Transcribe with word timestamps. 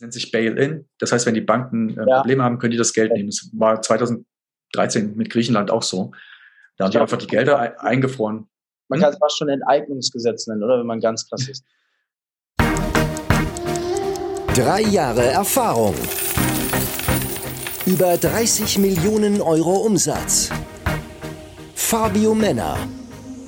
nennt 0.00 0.12
sich 0.12 0.30
Bail-in. 0.30 0.86
Das 0.98 1.12
heißt, 1.12 1.26
wenn 1.26 1.34
die 1.34 1.40
Banken 1.40 1.90
äh, 1.90 2.04
ja. 2.06 2.16
Probleme 2.18 2.44
haben, 2.44 2.58
können 2.58 2.72
die 2.72 2.76
das 2.76 2.92
Geld 2.92 3.12
nehmen. 3.12 3.28
Das 3.28 3.50
war 3.52 3.82
2013 3.82 5.16
mit 5.16 5.30
Griechenland 5.30 5.70
auch 5.70 5.82
so. 5.82 6.12
Da 6.76 6.84
haben 6.84 6.92
die 6.92 6.98
einfach 6.98 7.18
die 7.18 7.26
Gelder 7.26 7.58
ein 7.58 7.76
eingefroren. 7.78 8.48
Man 8.88 8.98
hm? 8.98 9.04
kann 9.04 9.12
es 9.12 9.18
fast 9.18 9.38
schon 9.38 9.48
Enteignungsgesetz 9.48 10.46
nennen, 10.46 10.62
oder? 10.62 10.78
Wenn 10.78 10.86
man 10.86 11.00
ganz 11.00 11.28
krass 11.28 11.48
ist. 11.48 11.64
Drei 14.54 14.82
Jahre 14.82 15.24
Erfahrung. 15.24 15.94
Über 17.86 18.16
30 18.16 18.78
Millionen 18.78 19.40
Euro 19.40 19.76
Umsatz. 19.78 20.50
Fabio 21.74 22.34
Männer. 22.34 22.76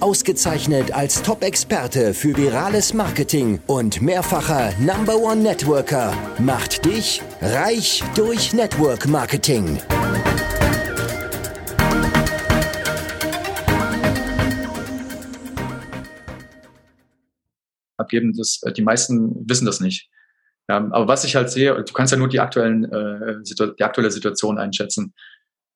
Ausgezeichnet 0.01 0.93
als 0.93 1.23
Top-Experte 1.23 2.15
für 2.15 2.37
virales 2.37 2.95
Marketing 2.95 3.61
und 3.67 4.03
mehrfacher 4.03 4.73
Number 4.79 5.17
One 5.17 5.43
Networker 5.43 6.13
macht 6.39 6.85
dich 6.85 7.23
reich 7.41 8.03
durch 8.15 8.53
Network 8.53 9.07
Marketing. 9.07 9.79
abgeben, 18.11 18.33
das, 18.37 18.61
äh, 18.63 18.73
die 18.73 18.83
meisten 18.83 19.49
wissen 19.49 19.67
das 19.67 19.81
nicht. 19.81 20.09
Ja, 20.69 20.77
aber 20.77 21.09
was 21.09 21.25
ich 21.25 21.35
halt 21.37 21.51
sehe, 21.51 21.75
du 21.75 21.93
kannst 21.93 22.13
ja 22.13 22.19
nur 22.19 22.29
die, 22.29 22.41
aktuellen, 22.41 22.85
äh, 22.85 23.43
die 23.43 23.85
aktuelle 23.85 24.11
Situation 24.11 24.59
einschätzen. 24.59 25.15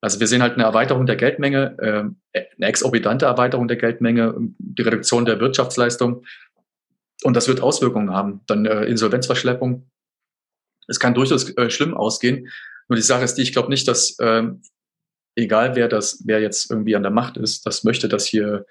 Also 0.05 0.21
wir 0.21 0.27
sehen 0.27 0.43
halt 0.43 0.53
eine 0.53 0.65
Erweiterung 0.65 1.07
der 1.07 1.17
Geldmenge, 1.17 1.79
äh, 1.79 2.39
eine 2.57 2.67
exorbitante 2.67 3.25
Erweiterung 3.25 3.69
der 3.69 3.79
Geldmenge, 3.79 4.35
die 4.59 4.83
Reduktion 4.83 5.25
der 5.25 5.41
Wirtschaftsleistung. 5.41 6.27
Und 7.23 7.35
das 7.35 7.49
wird 7.49 7.63
Auswirkungen 7.63 8.11
haben. 8.11 8.43
Dann 8.47 8.67
äh, 8.67 8.85
Insolvenzverschleppung. 8.85 9.91
Es 10.89 11.01
kann 11.01 11.15
durchaus 11.15 11.57
äh, 11.57 11.71
schlimm 11.71 11.95
ausgehen. 11.95 12.51
Nur 12.87 12.97
die 12.97 13.03
Sache 13.03 13.25
ist 13.25 13.37
die, 13.37 13.43
ich 13.43 13.55
glaube 13.55 13.71
nicht, 13.71 13.89
dass 13.89 14.19
äh, 14.19 14.43
egal 15.37 15.75
wer 15.75 15.89
das, 15.89 16.21
wer 16.27 16.43
jetzt 16.43 16.71
irgendwie 16.71 16.97
an 16.97 17.03
der 17.03 17.11
Macht 17.11 17.39
ist, 17.39 17.65
das 17.65 17.83
möchte, 17.83 18.07
dass 18.07 18.27
hier 18.27 18.67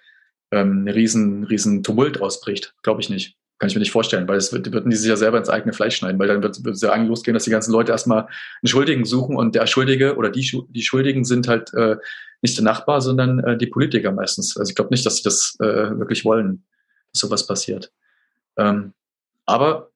ähm, 0.52 0.82
eine 0.82 0.94
riesen, 0.94 1.46
riesen 1.46 1.82
Tumult 1.82 2.22
ausbricht. 2.22 2.76
Glaube 2.84 3.02
ich 3.02 3.10
nicht. 3.10 3.36
Kann 3.64 3.70
ich 3.70 3.76
mir 3.76 3.80
nicht 3.80 3.94
vorstellen, 3.94 4.28
weil 4.28 4.36
es 4.36 4.52
wird, 4.52 4.74
würden 4.74 4.90
die 4.90 4.98
sich 4.98 5.08
ja 5.08 5.16
selber 5.16 5.38
ins 5.38 5.48
eigene 5.48 5.72
Fleisch 5.72 5.96
schneiden, 5.96 6.20
weil 6.20 6.28
dann 6.28 6.44
wird, 6.44 6.60
es 6.68 6.82
ja 6.82 6.92
eigentlich 6.92 7.08
losgehen, 7.08 7.34
dass 7.34 7.46
die 7.46 7.50
ganzen 7.50 7.72
Leute 7.72 7.94
erstmal 7.94 8.24
einen 8.24 8.68
Schuldigen 8.68 9.06
suchen 9.06 9.38
und 9.38 9.56
der 9.56 9.66
Schuldige 9.68 10.18
oder 10.18 10.30
die, 10.30 10.66
die 10.68 10.82
Schuldigen 10.82 11.24
sind 11.24 11.48
halt 11.48 11.74
äh, 11.74 11.96
nicht 12.42 12.58
der 12.58 12.66
Nachbar, 12.66 13.00
sondern 13.00 13.40
äh, 13.40 13.58
die 13.58 13.68
Politiker 13.68 14.12
meistens. 14.12 14.58
Also 14.58 14.70
ich 14.70 14.76
glaube 14.76 14.90
nicht, 14.92 15.06
dass 15.06 15.16
sie 15.16 15.24
das 15.24 15.56
äh, 15.62 15.98
wirklich 15.98 16.26
wollen, 16.26 16.66
dass 17.14 17.22
sowas 17.22 17.48
passiert. 17.48 17.94
Ähm, 18.58 18.92
aber 19.46 19.92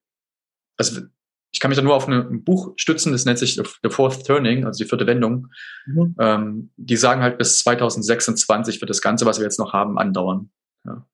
also 0.78 1.02
ich 1.50 1.60
kann 1.60 1.68
mich 1.68 1.76
da 1.76 1.84
nur 1.84 1.94
auf 1.94 2.08
ein 2.08 2.44
Buch 2.44 2.72
stützen, 2.76 3.12
das 3.12 3.26
nennt 3.26 3.38
sich 3.38 3.56
The 3.56 3.90
Fourth 3.90 4.26
Turning, 4.26 4.64
also 4.64 4.82
die 4.82 4.88
vierte 4.88 5.06
Wendung. 5.06 5.48
Mhm. 5.84 6.14
Ähm, 6.18 6.70
die 6.78 6.96
sagen 6.96 7.20
halt, 7.20 7.36
bis 7.36 7.58
2026 7.58 8.80
wird 8.80 8.88
das 8.88 9.02
Ganze, 9.02 9.26
was 9.26 9.38
wir 9.38 9.44
jetzt 9.44 9.58
noch 9.58 9.74
haben, 9.74 9.98
andauern. 9.98 10.48
Ja. 10.86 11.06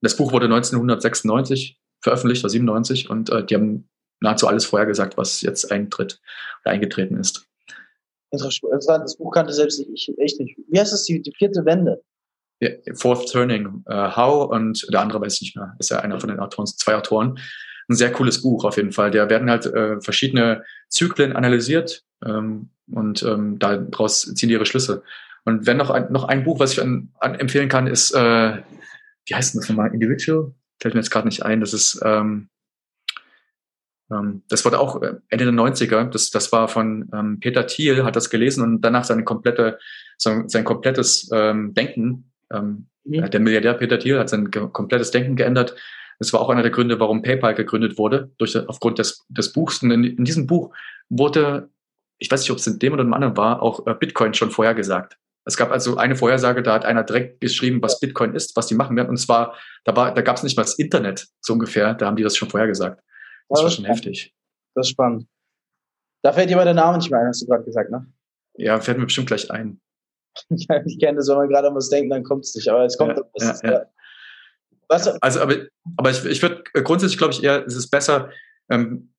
Das 0.00 0.16
Buch 0.16 0.32
wurde 0.32 0.46
1996 0.46 1.78
veröffentlicht, 2.00 2.42
war 2.42 2.50
97, 2.50 3.10
und 3.10 3.30
äh, 3.30 3.44
die 3.44 3.54
haben 3.54 3.88
nahezu 4.20 4.46
alles 4.46 4.64
vorher 4.64 4.86
gesagt, 4.86 5.16
was 5.16 5.40
jetzt 5.40 5.70
eintritt 5.70 6.20
oder 6.64 6.72
eingetreten 6.72 7.16
ist. 7.16 7.46
Interessant, 8.32 9.04
das 9.04 9.16
Buch 9.16 9.32
kannte 9.32 9.52
selbst 9.52 9.80
ich 9.80 10.12
echt 10.18 10.38
nicht. 10.38 10.56
Wie 10.68 10.78
heißt 10.78 10.92
das, 10.92 11.04
die, 11.04 11.20
die 11.20 11.32
vierte 11.36 11.64
Wende? 11.64 12.02
Yeah, 12.62 12.76
Fourth 12.94 13.30
Turning, 13.30 13.84
uh, 13.88 14.14
How 14.14 14.50
und 14.50 14.86
der 14.92 15.00
andere 15.00 15.20
weiß 15.20 15.34
ich 15.36 15.40
nicht 15.40 15.56
mehr, 15.56 15.74
ist 15.78 15.90
ja 15.90 16.00
einer 16.00 16.20
von 16.20 16.28
den 16.28 16.38
Autoren, 16.38 16.66
zwei 16.66 16.94
Autoren. 16.94 17.38
Ein 17.88 17.96
sehr 17.96 18.12
cooles 18.12 18.42
Buch 18.42 18.64
auf 18.64 18.76
jeden 18.76 18.92
Fall. 18.92 19.10
Da 19.10 19.28
werden 19.28 19.50
halt 19.50 19.66
äh, 19.66 20.00
verschiedene 20.00 20.62
Zyklen 20.88 21.32
analysiert 21.32 22.04
ähm, 22.24 22.70
und 22.92 23.22
ähm, 23.22 23.58
daraus 23.58 24.22
ziehen 24.34 24.48
die 24.48 24.54
ihre 24.54 24.66
Schlüsse. 24.66 25.02
Und 25.44 25.66
wenn 25.66 25.78
noch 25.78 25.90
ein, 25.90 26.12
noch 26.12 26.24
ein 26.24 26.44
Buch, 26.44 26.60
was 26.60 26.72
ich 26.72 26.82
an, 26.82 27.08
an 27.18 27.34
empfehlen 27.34 27.68
kann, 27.68 27.86
ist, 27.86 28.12
äh, 28.12 28.58
wie 29.26 29.34
heißt 29.34 29.56
das 29.56 29.68
nochmal? 29.68 29.92
Individual? 29.92 30.52
Fällt 30.80 30.94
mir 30.94 31.00
jetzt 31.00 31.10
gerade 31.10 31.28
nicht 31.28 31.44
ein, 31.44 31.60
das 31.60 31.72
ist, 31.72 32.00
ähm, 32.04 32.48
ähm, 34.10 34.42
das 34.48 34.64
wurde 34.64 34.80
auch 34.80 35.00
äh, 35.02 35.14
Ende 35.28 35.44
der 35.44 35.54
90er, 35.54 36.04
das, 36.04 36.30
das 36.30 36.52
war 36.52 36.68
von 36.68 37.08
ähm, 37.12 37.40
Peter 37.40 37.66
Thiel, 37.66 38.04
hat 38.04 38.16
das 38.16 38.30
gelesen 38.30 38.62
und 38.62 38.80
danach 38.80 39.04
seine 39.04 39.24
komplette, 39.24 39.78
sein, 40.16 40.48
sein 40.48 40.64
komplettes 40.64 41.30
ähm, 41.32 41.74
Denken, 41.74 42.32
ähm, 42.52 42.86
mhm. 43.04 43.30
der 43.30 43.40
Milliardär 43.40 43.74
Peter 43.74 43.98
Thiel 43.98 44.18
hat 44.18 44.28
sein 44.28 44.50
komplettes 44.50 45.10
Denken 45.10 45.36
geändert. 45.36 45.76
Das 46.18 46.32
war 46.34 46.40
auch 46.40 46.50
einer 46.50 46.62
der 46.62 46.70
Gründe, 46.70 47.00
warum 47.00 47.22
PayPal 47.22 47.54
gegründet 47.54 47.96
wurde, 47.96 48.30
durch, 48.36 48.56
aufgrund 48.68 48.98
des, 48.98 49.24
des 49.28 49.52
Buchs. 49.52 49.82
Und 49.82 49.90
in, 49.90 50.04
in 50.04 50.24
diesem 50.24 50.46
Buch 50.46 50.74
wurde, 51.08 51.70
ich 52.18 52.30
weiß 52.30 52.42
nicht, 52.42 52.50
ob 52.50 52.58
es 52.58 52.66
in 52.66 52.78
dem 52.78 52.92
oder 52.92 53.04
dem 53.04 53.14
anderen 53.14 53.38
war, 53.38 53.62
auch 53.62 53.86
äh, 53.86 53.94
Bitcoin 53.94 54.34
schon 54.34 54.50
vorhergesagt. 54.50 55.16
Es 55.44 55.56
gab 55.56 55.70
also 55.70 55.96
eine 55.96 56.16
Vorhersage, 56.16 56.62
da 56.62 56.74
hat 56.74 56.84
einer 56.84 57.02
direkt 57.02 57.40
geschrieben, 57.40 57.82
was 57.82 57.98
Bitcoin 57.98 58.34
ist, 58.34 58.56
was 58.56 58.66
die 58.66 58.74
machen 58.74 58.96
werden. 58.96 59.08
Und 59.08 59.16
zwar, 59.16 59.56
da, 59.84 59.96
war, 59.96 60.12
da 60.14 60.22
gab 60.22 60.36
es 60.36 60.42
nicht 60.42 60.56
mal 60.56 60.64
das 60.64 60.78
Internet, 60.78 61.28
so 61.40 61.54
ungefähr. 61.54 61.94
Da 61.94 62.06
haben 62.06 62.16
die 62.16 62.22
das 62.22 62.36
schon 62.36 62.50
vorhergesagt. 62.50 63.02
Das, 63.48 63.60
ja, 63.60 63.64
war 63.64 63.70
schon 63.70 63.84
heftig. 63.86 64.34
Das 64.74 64.86
ist 64.86 64.90
spannend. 64.90 65.26
Da 66.22 66.32
fällt 66.32 66.50
dir 66.50 66.56
aber 66.56 66.64
der 66.64 66.74
Name 66.74 66.98
nicht 66.98 67.10
mehr 67.10 67.20
ein, 67.20 67.28
hast 67.28 67.42
du 67.42 67.46
gerade 67.46 67.64
gesagt, 67.64 67.90
ne? 67.90 68.06
Ja, 68.56 68.78
fällt 68.80 68.98
mir 68.98 69.06
bestimmt 69.06 69.28
gleich 69.28 69.50
ein. 69.50 69.80
ich 70.50 70.98
kenne 70.98 71.16
das, 71.16 71.28
wenn 71.28 71.36
man 71.36 71.48
gerade 71.48 71.68
an 71.68 71.74
was 71.74 71.88
denkt, 71.88 72.12
dann 72.12 72.22
kommt 72.22 72.44
es 72.44 72.54
nicht. 72.54 72.68
Aber 72.68 72.84
es 72.84 72.98
kommt 72.98 73.16
ja, 73.16 73.24
was. 73.32 73.62
Ja, 73.62 73.72
ja. 73.72 73.86
Was? 74.88 75.06
Also, 75.22 75.40
aber, 75.40 75.54
aber 75.96 76.10
ich, 76.10 76.24
ich 76.24 76.42
würde 76.42 76.64
grundsätzlich, 76.82 77.16
glaube 77.16 77.32
ich, 77.32 77.42
eher, 77.42 77.64
es 77.64 77.76
ist 77.76 77.90
besser, 77.90 78.30
ähm, 78.70 79.14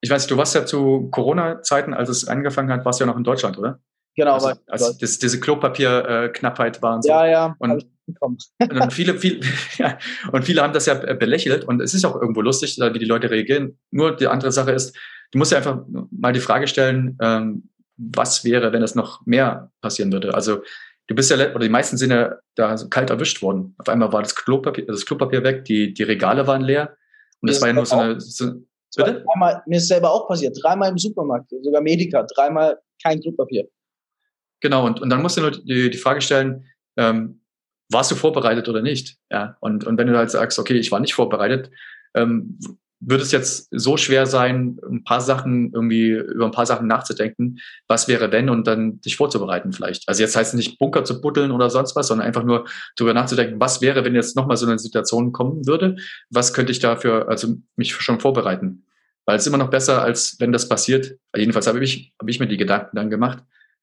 ich 0.00 0.08
weiß 0.08 0.22
nicht, 0.22 0.30
du 0.30 0.36
warst 0.36 0.54
ja 0.54 0.64
zu 0.64 1.10
Corona-Zeiten, 1.10 1.92
als 1.92 2.08
es 2.08 2.26
angefangen 2.26 2.70
hat, 2.70 2.84
warst 2.84 3.00
du 3.00 3.04
ja 3.04 3.06
noch 3.06 3.16
in 3.16 3.24
Deutschland, 3.24 3.58
oder? 3.58 3.80
Genau, 4.16 4.34
also, 4.34 4.52
also 4.66 4.92
das, 4.98 5.18
diese 5.18 5.40
Klopapierknappheit 5.40 6.82
war 6.82 6.96
und 6.96 7.02
so. 7.02 7.10
Ja, 7.10 7.26
ja. 7.26 7.56
Und, 7.58 7.86
und 8.20 8.92
viele, 8.92 9.14
viele, 9.14 9.40
ja, 9.78 9.98
und 10.32 10.44
viele 10.44 10.62
haben 10.62 10.72
das 10.72 10.86
ja 10.86 10.94
belächelt 10.94 11.64
und 11.64 11.80
es 11.80 11.94
ist 11.94 12.04
auch 12.04 12.20
irgendwo 12.20 12.40
lustig, 12.40 12.76
wie 12.78 12.98
die 12.98 13.04
Leute 13.04 13.30
reagieren. 13.30 13.78
Nur 13.90 14.16
die 14.16 14.26
andere 14.26 14.52
Sache 14.52 14.72
ist, 14.72 14.96
du 15.30 15.38
musst 15.38 15.52
ja 15.52 15.58
einfach 15.58 15.80
mal 16.10 16.32
die 16.32 16.40
Frage 16.40 16.66
stellen, 16.66 17.16
ähm, 17.20 17.70
was 17.96 18.44
wäre, 18.44 18.72
wenn 18.72 18.82
es 18.82 18.94
noch 18.94 19.24
mehr 19.26 19.70
passieren 19.80 20.12
würde? 20.12 20.34
Also 20.34 20.62
du 21.06 21.14
bist 21.14 21.30
ja, 21.30 21.36
oder 21.36 21.60
die 21.60 21.68
meisten 21.68 21.96
sind 21.96 22.10
ja 22.10 22.36
da 22.54 22.76
kalt 22.88 23.10
erwischt 23.10 23.42
worden. 23.42 23.74
Auf 23.78 23.88
einmal 23.88 24.12
war 24.12 24.22
das 24.22 24.34
Klopapier, 24.34 24.86
das 24.86 25.06
Klopapier 25.06 25.42
weg, 25.44 25.64
die, 25.66 25.92
die 25.92 26.02
Regale 26.02 26.46
waren 26.46 26.62
leer 26.62 26.96
und 27.40 27.50
das, 27.50 27.56
das 27.56 27.62
war 27.62 27.68
ja 27.68 27.74
nur 27.74 27.86
so 27.86 27.96
eine. 27.96 28.20
So, 28.20 29.04
bitte? 29.04 29.24
Dreimal, 29.24 29.62
mir 29.66 29.76
ist 29.76 29.86
selber 29.86 30.10
auch 30.10 30.26
passiert. 30.26 30.58
Dreimal 30.60 30.90
im 30.90 30.98
Supermarkt, 30.98 31.50
sogar 31.62 31.80
Medica, 31.80 32.24
dreimal 32.34 32.76
kein 33.02 33.20
Klopapier. 33.20 33.68
Genau, 34.60 34.86
und, 34.86 35.00
und 35.00 35.10
dann 35.10 35.22
musst 35.22 35.36
du 35.36 35.40
nur 35.40 35.50
die, 35.52 35.90
die 35.90 35.98
Frage 35.98 36.20
stellen, 36.20 36.66
ähm, 36.96 37.40
warst 37.90 38.10
du 38.10 38.14
vorbereitet 38.14 38.68
oder 38.68 38.82
nicht? 38.82 39.16
Ja, 39.30 39.56
und, 39.60 39.84
und 39.84 39.98
wenn 39.98 40.06
du 40.06 40.16
halt 40.16 40.30
sagst, 40.30 40.58
okay, 40.58 40.74
ich 40.74 40.92
war 40.92 41.00
nicht 41.00 41.14
vorbereitet, 41.14 41.70
ähm, 42.14 42.58
würde 43.00 43.22
es 43.22 43.32
jetzt 43.32 43.68
so 43.70 43.96
schwer 43.96 44.26
sein, 44.26 44.78
ein 44.88 45.04
paar 45.04 45.22
Sachen 45.22 45.72
irgendwie 45.72 46.10
über 46.10 46.44
ein 46.44 46.50
paar 46.50 46.66
Sachen 46.66 46.86
nachzudenken, 46.86 47.58
was 47.88 48.08
wäre 48.08 48.30
wenn 48.30 48.50
und 48.50 48.66
dann 48.66 49.00
dich 49.00 49.16
vorzubereiten 49.16 49.72
vielleicht. 49.72 50.06
Also 50.06 50.22
jetzt 50.22 50.36
heißt 50.36 50.52
es 50.52 50.56
nicht 50.56 50.78
Bunker 50.78 51.04
zu 51.04 51.20
buddeln 51.22 51.50
oder 51.50 51.70
sonst 51.70 51.96
was, 51.96 52.08
sondern 52.08 52.26
einfach 52.26 52.44
nur 52.44 52.66
darüber 52.96 53.14
nachzudenken, 53.14 53.58
was 53.58 53.80
wäre, 53.80 54.04
wenn 54.04 54.14
jetzt 54.14 54.36
nochmal 54.36 54.58
so 54.58 54.66
eine 54.66 54.78
Situation 54.78 55.32
kommen 55.32 55.66
würde, 55.66 55.96
was 56.28 56.52
könnte 56.52 56.72
ich 56.72 56.78
dafür, 56.78 57.28
also 57.28 57.56
mich 57.76 57.94
schon 57.94 58.20
vorbereiten. 58.20 58.84
Weil 59.24 59.36
es 59.36 59.42
ist 59.42 59.48
immer 59.48 59.58
noch 59.58 59.70
besser, 59.70 60.02
als 60.02 60.36
wenn 60.38 60.52
das 60.52 60.68
passiert. 60.68 61.16
Jedenfalls 61.34 61.66
habe 61.66 61.82
ich, 61.82 62.12
habe 62.20 62.30
ich 62.30 62.38
mir 62.38 62.48
die 62.48 62.58
Gedanken 62.58 62.96
dann 62.96 63.10
gemacht, 63.10 63.42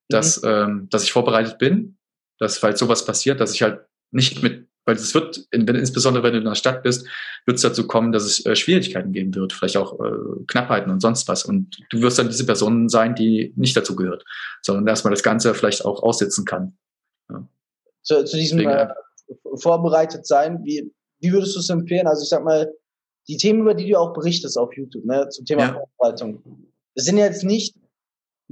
dass, 0.09 0.41
mhm. 0.41 0.49
ähm, 0.49 0.87
dass 0.89 1.03
ich 1.03 1.11
vorbereitet 1.11 1.57
bin, 1.57 1.97
dass 2.39 2.57
falls 2.57 2.79
sowas 2.79 3.05
passiert, 3.05 3.39
dass 3.39 3.53
ich 3.53 3.61
halt 3.61 3.81
nicht 4.11 4.41
mit, 4.43 4.67
weil 4.85 4.95
es 4.95 5.13
wird, 5.13 5.47
wenn, 5.51 5.75
insbesondere 5.75 6.23
wenn 6.23 6.33
du 6.33 6.39
in 6.39 6.45
der 6.45 6.55
Stadt 6.55 6.83
bist, 6.83 7.05
wird 7.45 7.57
es 7.57 7.61
dazu 7.61 7.87
kommen, 7.87 8.11
dass 8.11 8.23
es 8.23 8.45
äh, 8.45 8.55
Schwierigkeiten 8.55 9.11
geben 9.11 9.35
wird, 9.35 9.51
vielleicht 9.51 9.75
auch 9.77 9.99
äh, 9.99 10.45
Knappheiten 10.47 10.91
und 10.91 11.01
sonst 11.01 11.27
was. 11.27 11.43
Und 11.43 11.77
du 11.89 12.01
wirst 12.01 12.19
dann 12.19 12.29
diese 12.29 12.45
Person 12.45 12.87
sein, 12.87 13.13
die 13.13 13.53
nicht 13.57 13.75
dazu 13.75 13.95
gehört, 13.95 14.23
sondern 14.61 14.87
erstmal 14.87 15.11
das 15.11 15.23
Ganze 15.23 15.53
vielleicht 15.53 15.83
auch 15.83 16.03
aussitzen 16.03 16.45
kann. 16.45 16.77
Ja. 17.29 17.47
Zu, 18.03 18.23
zu 18.23 18.37
diesem 18.37 18.59
Deswegen, 18.59 18.77
äh, 18.77 18.93
vorbereitet 19.55 20.25
sein, 20.25 20.63
wie, 20.63 20.89
wie 21.19 21.33
würdest 21.33 21.55
du 21.55 21.59
es 21.59 21.69
empfehlen? 21.69 22.07
Also 22.07 22.23
ich 22.23 22.29
sag 22.29 22.45
mal, 22.45 22.71
die 23.27 23.35
Themen, 23.35 23.61
über 23.61 23.73
die 23.73 23.89
du 23.89 23.99
auch 23.99 24.13
berichtest 24.13 24.57
auf 24.57 24.75
YouTube, 24.75 25.03
ne, 25.03 25.27
zum 25.29 25.45
Thema 25.45 25.61
ja. 25.63 25.73
Vorbereitung, 25.97 26.71
das 26.95 27.05
sind 27.05 27.17
jetzt 27.17 27.43
nicht 27.43 27.75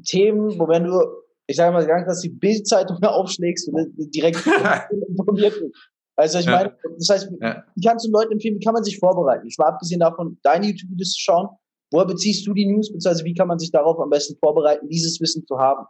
Themen, 0.03 0.59
wo 0.59 0.67
wenn 0.67 0.83
du 0.83 1.01
ich 1.47 1.55
sage 1.55 1.73
mal 1.73 1.85
ganz, 1.85 2.07
dass 2.07 2.21
die 2.21 2.29
Bildzeitung 2.29 2.97
aufschlägst 3.03 3.69
und 3.69 3.93
direkt 4.13 4.45
informiert 5.07 5.59
wird. 5.59 5.75
Also 6.17 6.39
ich 6.39 6.45
meine, 6.45 6.73
das 6.97 7.09
heißt, 7.09 7.31
wie 7.31 7.85
kannst 7.85 8.07
du 8.07 8.11
Leuten 8.11 8.33
empfehlen, 8.33 8.55
wie 8.55 8.63
kann 8.63 8.73
man 8.73 8.83
sich 8.85 8.97
vorbereiten? 8.99 9.47
Ich 9.47 9.57
war 9.57 9.67
abgesehen 9.67 9.99
davon, 9.99 10.37
deine 10.43 10.67
YouTube-Videos 10.67 11.11
zu 11.11 11.19
schauen, 11.19 11.49
woher 11.91 12.07
beziehst 12.07 12.47
du 12.47 12.53
die 12.53 12.65
News, 12.65 12.87
beziehungsweise 12.87 13.25
wie 13.25 13.33
kann 13.33 13.49
man 13.49 13.59
sich 13.59 13.71
darauf 13.71 13.99
am 13.99 14.09
besten 14.09 14.37
vorbereiten, 14.37 14.87
dieses 14.87 15.19
Wissen 15.19 15.45
zu 15.45 15.57
haben? 15.57 15.85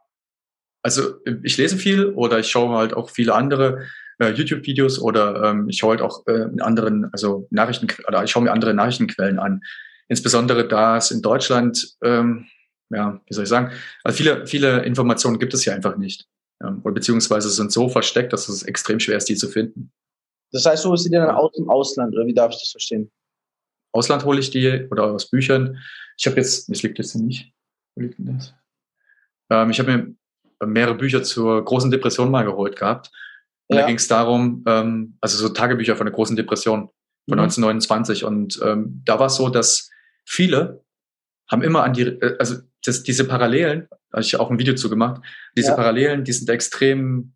Also 0.82 1.16
ich 1.44 1.58
lese 1.58 1.78
viel 1.78 2.10
oder 2.10 2.40
ich 2.40 2.48
schaue 2.48 2.76
halt 2.76 2.94
auch 2.94 3.10
viele 3.10 3.34
andere 3.34 3.86
äh, 4.20 4.32
YouTube-Videos 4.32 5.00
oder 5.00 5.44
ähm, 5.44 5.70
ich 5.70 5.78
schaue 5.78 5.92
halt 5.92 6.02
auch 6.02 6.26
äh, 6.28 6.48
anderen, 6.60 7.10
also 7.12 7.48
Nachrichten 7.50 7.88
oder 8.08 8.24
ich 8.24 8.32
schaue 8.32 8.44
mir 8.44 8.52
andere 8.52 8.74
Nachrichtenquellen 8.74 9.40
an. 9.40 9.62
insbesondere 10.08 10.68
da 10.68 10.98
es 10.98 11.12
in 11.12 11.22
Deutschland, 11.22 11.98
ähm, 12.04 12.46
ja, 12.90 13.22
wie 13.26 13.34
soll 13.34 13.44
ich 13.44 13.50
sagen, 13.50 13.72
also 14.04 14.18
viele, 14.18 14.46
viele 14.48 14.84
Informationen 14.84 15.40
gibt 15.40 15.54
es 15.54 15.66
ja 15.66 15.74
einfach 15.74 15.98
nicht. 15.98 16.28
Ja, 16.62 16.78
oder 16.84 16.94
beziehungsweise 16.94 17.50
sind 17.50 17.72
so 17.72 17.90
versteckt, 17.90 18.32
dass 18.32 18.48
es 18.48 18.64
extrem 18.64 19.00
schwer 19.00 19.18
ist, 19.18 19.28
die 19.28 19.36
zu 19.36 19.50
finden. 19.50 19.92
Das 20.52 20.66
heißt, 20.66 20.86
du 20.86 20.90
holst 20.90 21.06
die 21.06 21.10
dann 21.10 21.30
aus 21.30 21.52
dem 21.54 21.70
Ausland, 21.70 22.16
oder 22.16 22.26
wie 22.26 22.34
darf 22.34 22.52
ich 22.52 22.60
das 22.60 22.72
verstehen? 22.72 23.12
Ausland 23.92 24.24
hole 24.26 24.40
ich 24.40 24.52
die 24.52 24.88
oder 24.92 25.06
aus 25.06 25.30
Büchern. 25.30 25.78
Ich 26.18 26.28
habe 26.28 26.38
jetzt, 26.38 26.70
das 26.70 26.84
liegt 26.84 26.98
jetzt 26.98 27.14
hier 27.14 27.22
nicht. 27.22 27.52
Wo 27.96 28.02
liegt 28.02 28.18
denn 28.20 28.38
das? 28.38 28.54
Ähm, 29.50 29.70
ich 29.70 29.80
habe 29.80 29.92
mir 29.92 30.16
mehrere 30.66 30.96
Bücher 30.96 31.24
zur 31.24 31.64
großen 31.64 31.92
Depression 31.92 32.32
mal 32.32 32.44
geholt 32.44 32.78
gehabt. 32.78 33.12
Und 33.68 33.76
ja. 33.76 33.82
da 33.82 33.88
ging 33.88 33.98
es 33.98 34.08
darum, 34.08 34.64
ähm, 34.68 35.18
also 35.22 35.38
so 35.38 35.50
Tagebücher 35.54 35.96
von 35.96 36.06
der 36.06 36.14
großen 36.14 36.36
Depression 36.36 36.90
von 37.28 37.38
mhm. 37.38 37.44
1929. 37.44 38.24
Und 38.24 38.60
ähm, 38.64 39.02
da 39.06 39.20
war 39.20 39.28
es 39.28 39.36
so, 39.36 39.50
dass 39.50 39.90
viele 40.26 40.85
haben 41.50 41.62
immer 41.62 41.84
an 41.84 41.94
die, 41.94 42.04
äh, 42.04 42.36
also 42.40 42.58
das, 42.84 43.04
diese 43.04 43.26
Parallelen, 43.26 43.88
da 43.90 44.18
habe 44.18 44.22
ich 44.22 44.40
auch 44.40 44.52
ein 44.52 44.60
Video 44.60 44.76
zu 44.76 44.90
gemacht, 44.90 45.22
diese 45.58 45.70
ja. 45.70 45.76
Parallelen, 45.76 46.24
die 46.24 46.34
sind 46.34 46.50
extrem 46.50 47.34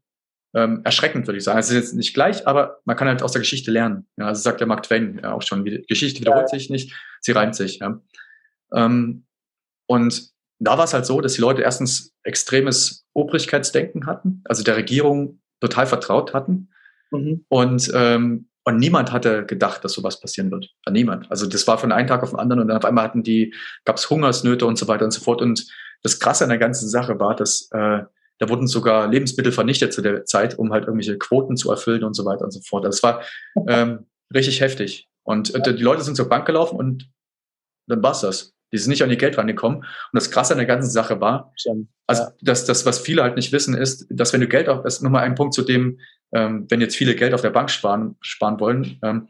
ähm, 0.53 0.81
erschreckend, 0.83 1.27
würde 1.27 1.37
ich 1.37 1.43
sagen. 1.43 1.57
Also 1.57 1.73
es 1.73 1.79
ist 1.79 1.89
jetzt 1.89 1.95
nicht 1.95 2.13
gleich, 2.13 2.47
aber 2.47 2.79
man 2.85 2.95
kann 2.95 3.07
halt 3.07 3.21
aus 3.21 3.33
der 3.33 3.41
Geschichte 3.41 3.71
lernen. 3.71 4.07
Ja, 4.17 4.27
also 4.27 4.41
sagt 4.41 4.59
der 4.59 4.67
Mark 4.67 4.83
Twain 4.83 5.19
ja 5.21 5.33
auch 5.33 5.41
schon, 5.41 5.63
Geschichte 5.63 6.21
wiederholt 6.21 6.51
ja. 6.51 6.57
sich 6.57 6.69
nicht, 6.69 6.93
sie 7.21 7.31
reimt 7.31 7.55
sich. 7.55 7.79
Ja. 7.79 8.01
Ähm, 8.73 9.25
und 9.87 10.29
da 10.59 10.77
war 10.77 10.85
es 10.85 10.93
halt 10.93 11.05
so, 11.05 11.21
dass 11.21 11.33
die 11.33 11.41
Leute 11.41 11.61
erstens 11.61 12.15
extremes 12.23 13.05
Obrigkeitsdenken 13.13 14.05
hatten, 14.05 14.41
also 14.45 14.63
der 14.63 14.75
Regierung 14.75 15.41
total 15.61 15.87
vertraut 15.87 16.33
hatten. 16.33 16.69
Mhm. 17.11 17.45
Und, 17.47 17.91
ähm, 17.93 18.48
und 18.69 18.77
niemand 18.77 19.11
hatte 19.11 19.45
gedacht, 19.45 19.83
dass 19.83 19.93
sowas 19.93 20.19
passieren 20.19 20.51
wird. 20.51 20.69
Niemand. 20.89 21.29
Also 21.31 21.47
das 21.47 21.67
war 21.67 21.77
von 21.77 21.91
einem 21.91 22.07
Tag 22.07 22.23
auf 22.23 22.31
den 22.31 22.39
anderen 22.39 22.61
und 22.61 22.67
dann 22.67 22.77
auf 22.77 22.85
einmal 22.85 23.03
hatten 23.03 23.23
die, 23.23 23.53
gab 23.85 23.97
es 23.97 24.09
Hungersnöte 24.09 24.65
und 24.65 24.77
so 24.77 24.87
weiter 24.87 25.05
und 25.05 25.11
so 25.11 25.21
fort. 25.21 25.41
Und 25.41 25.67
das 26.03 26.19
Krasse 26.19 26.43
an 26.43 26.49
der 26.49 26.59
ganzen 26.59 26.87
Sache 26.87 27.19
war, 27.19 27.35
dass 27.35 27.69
äh, 27.71 28.03
da 28.39 28.47
wurden 28.47 28.67
sogar 28.67 29.07
Lebensmittel 29.07 29.51
vernichtet 29.51 29.93
zu 29.93 30.01
der 30.01 30.25
Zeit, 30.25 30.57
um 30.57 30.71
halt 30.71 30.85
irgendwelche 30.85 31.17
Quoten 31.17 31.57
zu 31.57 31.69
erfüllen 31.71 32.03
und 32.03 32.15
so 32.15 32.25
weiter 32.25 32.45
und 32.45 32.51
so 32.51 32.61
fort. 32.61 32.85
Das 32.85 33.03
war 33.03 33.21
ähm, 33.67 34.05
richtig 34.33 34.61
heftig. 34.61 35.07
Und 35.23 35.53
äh, 35.53 35.75
die 35.75 35.83
Leute 35.83 36.03
sind 36.03 36.15
zur 36.15 36.29
Bank 36.29 36.45
gelaufen 36.45 36.77
und 36.77 37.11
dann 37.87 38.01
war's 38.01 38.21
das. 38.21 38.53
Die 38.71 38.77
sind 38.77 38.89
nicht 38.89 39.03
an 39.03 39.09
ihr 39.09 39.17
Geld 39.17 39.37
rangekommen. 39.37 39.79
Und 39.79 39.87
das 40.13 40.31
Krasse 40.31 40.53
an 40.53 40.59
der 40.59 40.67
ganzen 40.67 40.89
Sache 40.89 41.19
war, 41.21 41.53
also 42.07 42.23
das, 42.41 42.65
das, 42.65 42.85
was 42.85 42.99
viele 42.99 43.23
halt 43.23 43.35
nicht 43.35 43.51
wissen, 43.51 43.75
ist, 43.75 44.07
dass 44.09 44.33
wenn 44.33 44.41
du 44.41 44.47
Geld 44.47 44.69
auf, 44.69 44.83
das 44.83 44.95
ist 44.95 45.01
nochmal 45.01 45.23
ein 45.23 45.35
Punkt 45.35 45.53
zu 45.53 45.63
dem, 45.63 45.99
ähm, 46.31 46.65
wenn 46.69 46.81
jetzt 46.81 46.95
viele 46.95 47.15
Geld 47.15 47.33
auf 47.33 47.41
der 47.41 47.49
Bank 47.49 47.69
sparen, 47.69 48.15
sparen 48.21 48.59
wollen, 48.59 48.99
ähm, 49.03 49.29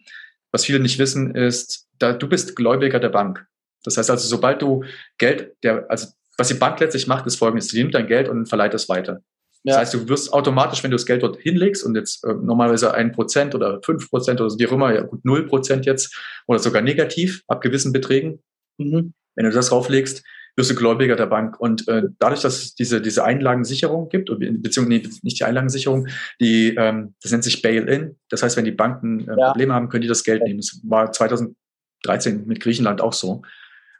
was 0.52 0.66
viele 0.66 0.80
nicht 0.80 1.00
wissen, 1.00 1.36
ist, 1.36 1.88
da, 2.00 2.14
du 2.14 2.28
bist 2.28 2.56
Gläubiger 2.56 3.00
der 3.00 3.10
Bank. 3.10 3.46
Das 3.84 3.98
heißt 3.98 4.10
also, 4.10 4.28
sobald 4.28 4.62
du 4.62 4.84
Geld, 5.18 5.56
der, 5.64 5.86
also 5.90 6.08
was 6.38 6.48
die 6.48 6.54
Bank 6.56 6.80
letztlich 6.80 7.08
macht, 7.08 7.28
ist 7.28 7.36
folgendes. 7.36 7.68
Sie 7.68 7.78
nimmt 7.78 7.94
dein 7.94 8.08
Geld 8.08 8.30
und 8.30 8.48
verleiht 8.48 8.74
es 8.74 8.90
weiter. 8.90 9.22
Ja. 9.64 9.74
Das 9.74 9.78
heißt, 9.78 9.94
du 9.94 10.10
wirst 10.10 10.32
automatisch, 10.32 10.84
wenn 10.84 10.92
du 10.92 10.96
das 10.96 11.06
Geld 11.06 11.22
dort 11.22 11.38
hinlegst 11.38 11.84
und 11.84 11.96
jetzt 11.96 12.24
äh, 12.24 12.34
normalerweise 12.34 12.94
ein 12.94 13.12
Prozent 13.12 13.56
oder 13.56 13.82
fünf 13.84 14.10
Prozent 14.10 14.40
oder 14.40 14.50
so, 14.50 14.58
wie 14.58 14.68
auch 14.68 14.72
immer, 14.72 14.94
ja 14.94 15.02
gut, 15.02 15.26
null 15.26 15.46
Prozent 15.48 15.86
jetzt 15.86 16.18
oder 16.48 16.60
sogar 16.60 16.82
negativ 16.82 17.44
ab 17.48 17.62
gewissen 17.62 17.92
Beträgen, 17.92 18.42
mhm. 18.78 19.14
Wenn 19.40 19.50
du 19.50 19.56
das 19.56 19.70
drauflegst, 19.70 20.22
wirst 20.58 20.70
du 20.70 20.76
Gläubiger 20.76 21.16
der 21.16 21.28
Bank. 21.28 21.58
Und 21.62 21.88
äh, 21.88 22.04
dadurch, 22.20 22.42
dass 22.42 22.58
es 22.58 22.76
diese, 22.76 23.02
diese 23.02 23.24
Einlagensicherung 23.24 24.10
gibt, 24.10 24.28
beziehungsweise 24.28 24.90
nee, 24.90 25.10
nicht 25.22 25.40
die 25.40 25.46
Einlagensicherung, 25.46 26.08
die, 26.42 26.76
ähm, 26.76 27.16
das 27.22 27.32
nennt 27.32 27.46
sich 27.46 27.62
Bail-in. 27.62 28.18
Das 28.28 28.44
heißt, 28.44 28.58
wenn 28.58 28.66
die 28.66 28.74
Banken 28.74 29.30
äh, 29.30 29.40
ja. 29.40 29.48
Probleme 29.48 29.74
haben, 29.74 29.88
können 29.88 30.02
die 30.02 30.10
das 30.10 30.26
Geld 30.26 30.44
nehmen. 30.44 30.60
Das 30.60 30.82
war 30.84 31.10
2013 31.14 32.48
mit 32.48 32.60
Griechenland 32.60 33.00
auch 33.00 33.14
so. 33.14 33.44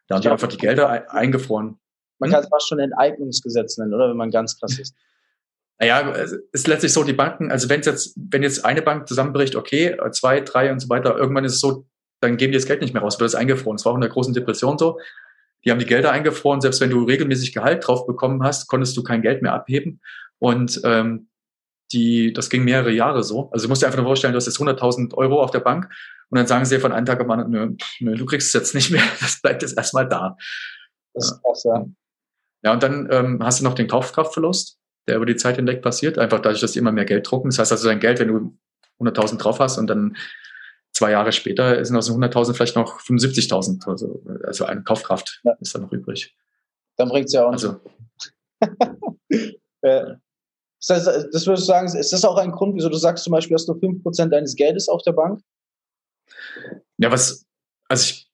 Da 0.08 0.16
haben 0.16 0.24
die 0.24 0.30
einfach 0.30 0.50
die 0.50 0.58
Gelder 0.58 1.10
eingefroren. 1.10 1.80
Man 2.20 2.28
hm? 2.28 2.34
kann 2.34 2.44
es 2.44 2.50
fast 2.50 2.68
schon 2.68 2.80
Enteignungsgesetz 2.80 3.78
nennen, 3.78 3.94
oder? 3.94 4.10
Wenn 4.10 4.18
man 4.18 4.30
ganz 4.30 4.60
krass 4.60 4.78
ist. 4.78 4.94
Naja, 5.80 6.12
es 6.12 6.34
ist 6.52 6.68
letztlich 6.68 6.92
so, 6.92 7.06
die 7.06 7.14
Banken, 7.14 7.50
also 7.50 7.70
wenn 7.70 7.82
jetzt, 7.82 8.14
wenn 8.18 8.44
jetzt 8.44 8.66
eine 8.66 8.82
Bank 8.82 9.08
zusammenbricht, 9.08 9.56
okay, 9.56 9.96
zwei, 10.12 10.42
drei 10.42 10.70
und 10.74 10.82
so 10.82 10.90
weiter, 10.90 11.16
irgendwann 11.18 11.46
ist 11.46 11.54
es 11.54 11.62
so, 11.62 11.86
dann 12.20 12.38
geben 12.38 12.52
die 12.52 12.58
das 12.58 12.66
Geld 12.66 12.82
nicht 12.82 12.94
mehr 12.94 13.02
raus, 13.02 13.18
wird 13.20 13.30
es 13.30 13.36
eingefroren. 13.36 13.78
Das 13.78 13.86
war 13.86 13.94
auch 13.94 13.98
in 13.98 14.02
der 14.02 14.10
großen 14.10 14.34
Depression 14.34 14.78
so. 14.78 15.00
Die 15.66 15.72
haben 15.72 15.80
die 15.80 15.86
Gelder 15.86 16.12
eingefroren, 16.12 16.62
selbst 16.62 16.82
wenn 16.82 16.90
du 16.90 17.04
regelmäßig 17.04 17.54
Gehalt 17.54 17.86
drauf 17.86 18.08
bekommen 18.08 18.44
hast, 18.44 18.68
konntest 18.68 18.96
du 18.96 19.04
kein 19.04 19.22
Geld 19.22 19.42
mehr 19.42 19.54
abheben. 19.54 20.02
Und 20.40 20.82
ähm, 20.84 21.30
die, 21.92 22.34
das 22.34 22.50
ging 22.50 22.64
mehrere 22.64 22.92
Jahre 22.92 23.24
so. 23.24 23.50
Also 23.52 23.66
du 23.66 23.70
musst 23.70 23.82
dir 23.82 23.88
einfach 23.88 23.98
nur 23.98 24.08
vorstellen, 24.08 24.34
du 24.34 24.38
hast 24.38 24.46
jetzt 24.46 24.60
100.000 24.60 25.14
Euro 25.16 25.42
auf 25.42 25.52
der 25.52 25.60
Bank 25.60 25.90
und 26.30 26.38
dann 26.38 26.48
sagen 26.48 26.66
sie 26.66 26.80
von 26.80 26.92
einem 26.92 27.06
Tag 27.06 27.20
auf 27.20 27.28
den 27.28 27.32
anderen, 27.32 27.52
nö, 27.52 27.76
nö, 28.00 28.16
du 28.16 28.26
kriegst 28.26 28.48
es 28.48 28.54
jetzt 28.54 28.76
nicht 28.76 28.92
mehr, 28.92 29.04
das 29.20 29.42
bleibt 29.42 29.62
jetzt 29.62 29.78
erstmal 29.78 30.08
da. 30.08 30.38
Das 31.14 31.32
ist 31.32 31.44
krass, 31.44 31.64
ja. 31.64 31.86
Ja, 32.62 32.74
und 32.74 32.84
dann 32.84 33.08
ähm, 33.12 33.40
hast 33.42 33.60
du 33.60 33.64
noch 33.64 33.74
den 33.74 33.88
Kaufkraftverlust, 33.88 34.78
der 35.08 35.16
über 35.16 35.26
die 35.26 35.38
Zeit 35.38 35.56
hinweg 35.56 35.82
passiert, 35.82 36.20
einfach 36.20 36.40
dadurch, 36.40 36.62
dass 36.62 36.74
die 36.74 36.80
immer 36.80 36.92
mehr 36.92 37.06
Geld 37.06 37.30
drucken. 37.30 37.50
Das 37.50 37.60
heißt 37.60 37.72
also, 37.72 37.88
dein 37.88 38.00
Geld, 38.00 38.20
wenn 38.20 38.28
du 38.28 38.58
100.000 39.00 39.38
drauf 39.38 39.60
hast 39.60 39.78
und 39.78 39.88
dann 39.88 40.18
zwei 40.92 41.12
Jahre 41.12 41.32
später 41.32 41.84
sind 41.84 41.96
aus 41.96 42.08
den 42.08 42.16
100.000 42.16 42.54
vielleicht 42.54 42.76
noch 42.76 43.00
75.000. 43.00 43.88
Also, 43.88 44.22
also 44.44 44.66
eine 44.66 44.84
Kaufkraft 44.84 45.42
ja. 45.44 45.54
ist 45.60 45.76
da 45.76 45.80
noch 45.80 45.92
übrig. 45.92 46.36
Dann 46.98 47.10
bringt 47.10 47.28
es 47.28 47.34
ja 47.34 47.46
auch 47.46 47.52
nicht. 47.52 47.66
Also. 47.66 47.80
das, 49.82 50.90
heißt, 50.90 51.08
das 51.32 51.48
würdest 51.48 51.64
du 51.64 51.68
sagen, 51.68 51.88
ist 51.98 52.14
das 52.14 52.26
auch 52.26 52.38
ein 52.38 52.52
Grund, 52.52 52.76
wieso 52.76 52.90
du 52.90 52.98
sagst 52.98 53.24
zum 53.24 53.32
Beispiel, 53.32 53.56
hast 53.56 53.68
du 53.68 53.74
5% 53.74 54.30
deines 54.30 54.56
Geldes 54.56 54.90
auf 54.90 55.02
der 55.04 55.14
Bank? 55.14 55.42
Ja, 56.98 57.12
was, 57.12 57.46
also 57.88 58.04
ich, 58.04 58.30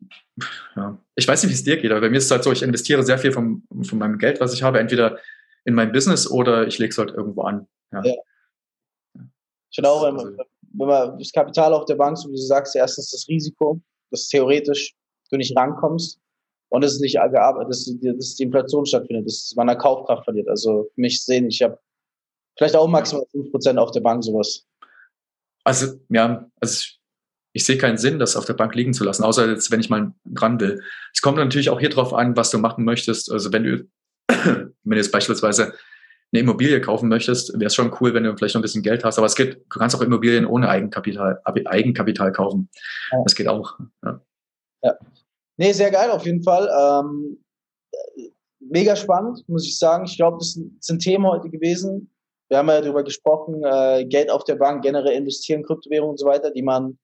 ja, 0.75 0.97
ich 1.15 1.27
weiß 1.27 1.43
nicht, 1.43 1.51
wie 1.51 1.55
es 1.55 1.63
dir 1.63 1.77
geht, 1.77 1.91
aber 1.91 2.01
bei 2.01 2.09
mir 2.09 2.17
ist 2.17 2.25
es 2.25 2.31
halt 2.31 2.43
so, 2.43 2.51
ich 2.51 2.63
investiere 2.63 3.03
sehr 3.03 3.19
viel 3.19 3.31
von, 3.31 3.63
von 3.83 3.99
meinem 3.99 4.17
Geld, 4.17 4.39
was 4.39 4.53
ich 4.53 4.63
habe, 4.63 4.79
entweder 4.79 5.19
in 5.63 5.73
mein 5.73 5.91
Business 5.91 6.29
oder 6.29 6.67
ich 6.67 6.77
lege 6.79 6.91
es 6.91 6.97
halt 6.97 7.11
irgendwo 7.11 7.43
an. 7.43 7.67
Ja. 7.91 8.03
ja. 8.03 8.13
Ich 9.69 9.75
finde 9.75 9.89
auch, 9.89 10.03
wenn, 10.05 10.17
also 10.17 10.43
wenn 10.77 10.87
man 10.87 11.17
das 11.19 11.31
Kapital 11.31 11.73
auf 11.73 11.85
der 11.85 11.95
Bank, 11.95 12.17
so 12.17 12.29
wie 12.29 12.33
du 12.35 12.41
sagst, 12.41 12.75
erstens 12.75 13.11
das 13.11 13.27
Risiko, 13.27 13.79
dass 14.11 14.27
theoretisch 14.27 14.93
du 15.29 15.37
nicht 15.37 15.55
rankommst 15.55 16.19
und 16.69 16.83
es 16.83 16.93
ist 16.93 17.01
nicht 17.01 17.15
gearbeitet, 17.15 17.69
dass, 17.69 17.85
dass 18.17 18.35
die 18.35 18.43
Inflation 18.43 18.85
stattfindet, 18.85 19.27
dass 19.27 19.53
man 19.55 19.69
eine 19.69 19.77
Kaufkraft 19.77 20.25
verliert. 20.25 20.47
Also 20.47 20.89
für 20.93 21.01
mich 21.01 21.23
sehen, 21.23 21.47
ich 21.47 21.61
habe 21.61 21.79
vielleicht 22.57 22.75
auch 22.75 22.87
maximal 22.87 23.25
5% 23.33 23.77
auf 23.77 23.91
der 23.91 24.01
Bank 24.01 24.23
sowas. 24.23 24.65
Also, 25.63 25.95
ja, 26.09 26.49
also 26.59 26.73
ich, 26.73 26.99
ich 27.53 27.65
sehe 27.65 27.77
keinen 27.77 27.97
Sinn, 27.97 28.19
das 28.19 28.35
auf 28.35 28.45
der 28.45 28.53
Bank 28.53 28.75
liegen 28.75 28.93
zu 28.93 29.03
lassen, 29.03 29.23
außer 29.23 29.49
jetzt, 29.49 29.71
wenn 29.71 29.79
ich 29.79 29.89
mal 29.89 30.13
dran 30.25 30.59
will. 30.59 30.81
Es 31.13 31.21
kommt 31.21 31.37
natürlich 31.37 31.69
auch 31.69 31.79
hier 31.79 31.89
drauf 31.89 32.13
an, 32.13 32.35
was 32.35 32.51
du 32.51 32.57
machen 32.57 32.83
möchtest. 32.85 33.31
Also 33.31 33.51
wenn 33.51 33.63
du, 33.63 33.87
wenn 34.27 34.73
du 34.83 34.97
jetzt 34.97 35.11
beispielsweise 35.11 35.73
eine 36.33 36.41
Immobilie 36.41 36.81
kaufen 36.81 37.09
möchtest, 37.09 37.53
wäre 37.53 37.67
es 37.67 37.75
schon 37.75 37.93
cool, 37.99 38.13
wenn 38.13 38.23
du 38.23 38.35
vielleicht 38.35 38.55
noch 38.55 38.59
ein 38.59 38.63
bisschen 38.63 38.83
Geld 38.83 39.03
hast. 39.03 39.17
Aber 39.17 39.27
es 39.27 39.35
geht, 39.35 39.55
du 39.55 39.79
kannst 39.79 39.95
auch 39.95 40.01
Immobilien 40.01 40.45
ohne 40.45 40.69
Eigenkapital, 40.69 41.41
Eigenkapital 41.65 42.31
kaufen. 42.31 42.69
Ja. 43.11 43.23
Das 43.23 43.35
geht 43.35 43.47
auch. 43.47 43.77
Ja. 44.03 44.21
ja. 44.83 44.93
Nee, 45.57 45.71
sehr 45.71 45.91
geil 45.91 46.09
auf 46.09 46.25
jeden 46.25 46.43
Fall. 46.43 46.69
Ähm, 46.77 47.37
mega 48.59 48.95
spannend, 48.95 49.47
muss 49.47 49.65
ich 49.65 49.77
sagen. 49.77 50.05
Ich 50.05 50.17
glaube, 50.17 50.37
das 50.39 50.59
sind 50.79 50.99
Themen 50.99 51.25
heute 51.25 51.49
gewesen. 51.49 52.11
Wir 52.49 52.57
haben 52.57 52.67
ja 52.67 52.81
darüber 52.81 53.03
gesprochen, 53.03 53.63
äh, 53.63 54.05
Geld 54.05 54.29
auf 54.29 54.43
der 54.43 54.55
Bank, 54.55 54.83
generell 54.83 55.13
investieren, 55.13 55.63
Kryptowährungen 55.63 56.11
und 56.11 56.19
so 56.19 56.27
weiter, 56.27 56.51
die 56.51 56.61
man 56.61 56.97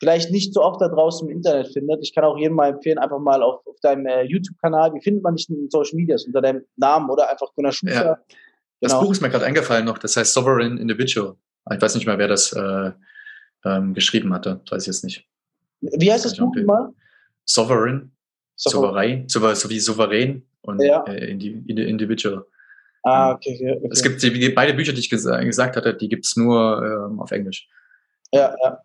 vielleicht 0.00 0.30
nicht 0.30 0.54
so 0.54 0.62
oft 0.62 0.80
da 0.80 0.88
draußen 0.88 1.28
im 1.28 1.36
Internet 1.36 1.72
findet. 1.72 2.02
Ich 2.02 2.14
kann 2.14 2.24
auch 2.24 2.36
jedem 2.36 2.56
mal 2.56 2.70
empfehlen, 2.70 2.98
einfach 2.98 3.18
mal 3.18 3.42
auf, 3.42 3.64
auf 3.66 3.78
deinem 3.80 4.06
äh, 4.06 4.22
YouTube-Kanal, 4.22 4.94
wie 4.94 5.00
findet 5.00 5.22
man 5.22 5.36
dich 5.36 5.48
in 5.48 5.68
Social 5.70 5.94
Medias, 5.96 6.24
unter 6.24 6.40
deinem 6.40 6.62
Namen 6.76 7.08
oder 7.10 7.30
einfach 7.30 7.54
Gunnar 7.54 7.72
Schuster. 7.72 8.04
Ja. 8.04 8.18
Das 8.80 8.92
genau. 8.92 9.04
Buch 9.04 9.12
ist 9.12 9.20
mir 9.20 9.28
gerade 9.28 9.44
eingefallen 9.44 9.84
noch, 9.84 9.98
das 9.98 10.16
heißt 10.16 10.32
Sovereign 10.32 10.78
Individual. 10.78 11.36
Ich 11.70 11.80
weiß 11.80 11.94
nicht 11.94 12.06
mehr, 12.06 12.18
wer 12.18 12.28
das 12.28 12.52
äh, 12.52 12.90
ähm, 13.66 13.92
geschrieben 13.92 14.32
hatte, 14.32 14.60
das 14.64 14.72
weiß 14.72 14.82
ich 14.82 14.86
jetzt 14.86 15.04
nicht. 15.04 15.26
Wie 15.82 16.10
heißt 16.10 16.24
das, 16.24 16.36
Buch 16.36 16.54
mal? 16.64 16.92
Sovereign, 17.44 18.12
Souverän, 18.56 19.28
so, 19.28 19.40
wie 19.70 19.80
souverän 19.80 20.46
und 20.62 20.80
ja. 20.82 21.02
äh, 21.04 21.30
Individual. 21.30 22.46
Ah, 23.02 23.32
okay, 23.32 23.54
okay, 23.54 23.76
okay. 23.78 23.88
Es 23.90 24.02
gibt 24.02 24.22
die, 24.22 24.50
beide 24.50 24.74
Bücher, 24.74 24.92
die 24.92 25.00
ich 25.00 25.08
ges 25.08 25.24
gesagt 25.24 25.76
hatte, 25.76 25.94
die 25.94 26.08
gibt's 26.08 26.36
nur 26.36 27.08
ähm, 27.10 27.20
auf 27.20 27.30
Englisch. 27.30 27.68
Ja, 28.32 28.54
ja. 28.62 28.78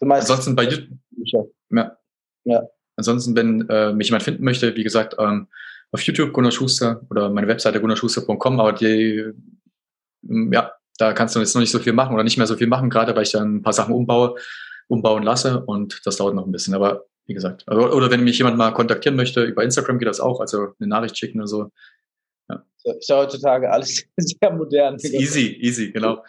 Ansonsten 0.00 0.56
bei 0.56 0.64
YouTube. 0.64 1.52
Ja. 1.70 1.96
ja. 2.44 2.62
Ansonsten, 2.96 3.36
wenn 3.36 3.68
äh, 3.68 3.92
mich 3.92 4.08
jemand 4.08 4.24
finden 4.24 4.44
möchte, 4.44 4.74
wie 4.76 4.84
gesagt, 4.84 5.16
ähm, 5.18 5.48
auf 5.92 6.02
YouTube 6.02 6.32
Gunnar 6.32 6.52
Schuster 6.52 7.00
oder 7.10 7.30
meine 7.30 7.48
Webseite 7.48 7.80
gunnarschuster.com, 7.80 8.60
aber 8.60 8.72
die, 8.72 9.32
ja, 10.22 10.72
da 10.98 11.12
kannst 11.12 11.34
du 11.34 11.40
jetzt 11.40 11.54
noch 11.54 11.60
nicht 11.60 11.70
so 11.70 11.78
viel 11.78 11.92
machen 11.92 12.14
oder 12.14 12.24
nicht 12.24 12.36
mehr 12.36 12.46
so 12.46 12.56
viel 12.56 12.66
machen, 12.66 12.90
gerade 12.90 13.14
weil 13.14 13.22
ich 13.22 13.32
dann 13.32 13.56
ein 13.56 13.62
paar 13.62 13.72
Sachen 13.72 13.94
umbaue, 13.94 14.34
umbauen 14.88 15.22
lasse 15.22 15.64
und 15.64 16.00
das 16.04 16.16
dauert 16.16 16.34
noch 16.34 16.46
ein 16.46 16.52
bisschen. 16.52 16.74
Aber 16.74 17.06
wie 17.26 17.34
gesagt, 17.34 17.64
also, 17.66 17.90
oder 17.92 18.10
wenn 18.10 18.24
mich 18.24 18.38
jemand 18.38 18.56
mal 18.56 18.72
kontaktieren 18.72 19.16
möchte, 19.16 19.44
über 19.44 19.62
Instagram 19.62 19.98
geht 19.98 20.08
das 20.08 20.20
auch, 20.20 20.40
also 20.40 20.74
eine 20.78 20.88
Nachricht 20.88 21.16
schicken 21.16 21.38
oder 21.38 21.46
so. 21.46 21.70
Ja. 22.48 22.64
Ist 22.98 23.08
ja 23.08 23.18
heutzutage 23.18 23.70
alles 23.70 24.04
sehr 24.16 24.50
modern. 24.52 24.96
Easy, 24.96 25.58
easy, 25.60 25.92
genau. 25.92 26.24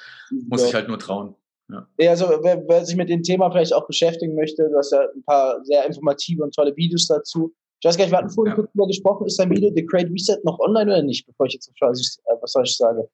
Muss 0.47 0.65
ich 0.65 0.73
halt 0.73 0.87
nur 0.87 0.99
trauen. 0.99 1.35
Ja. 1.69 2.09
also 2.09 2.25
wer, 2.41 2.63
wer, 2.67 2.83
sich 2.83 2.95
mit 2.95 3.09
dem 3.09 3.21
Thema 3.21 3.51
vielleicht 3.51 3.73
auch 3.73 3.85
beschäftigen 3.85 4.35
möchte, 4.35 4.67
du 4.69 4.77
hast 4.77 4.91
ja 4.91 5.01
ein 5.01 5.23
paar 5.23 5.63
sehr 5.63 5.85
informative 5.85 6.43
und 6.43 6.53
tolle 6.53 6.75
Videos 6.75 7.07
dazu. 7.07 7.53
Ich 7.79 7.87
weiß 7.87 7.97
gar 7.97 8.05
nicht, 8.05 8.11
wir 8.11 8.17
hatten 8.17 8.29
vorhin 8.29 8.51
ja. 8.51 8.55
kurz 8.55 8.71
drüber 8.71 8.87
gesprochen, 8.87 9.27
ist 9.27 9.39
dein 9.39 9.51
Video 9.51 9.71
The 9.73 9.85
Great 9.85 10.09
Reset 10.09 10.39
noch 10.43 10.59
online 10.59 10.91
oder 10.91 11.03
nicht, 11.03 11.25
bevor 11.27 11.45
ich 11.45 11.53
jetzt 11.53 11.71
was 11.79 12.51
falsch 12.51 12.75
sage? 12.75 13.07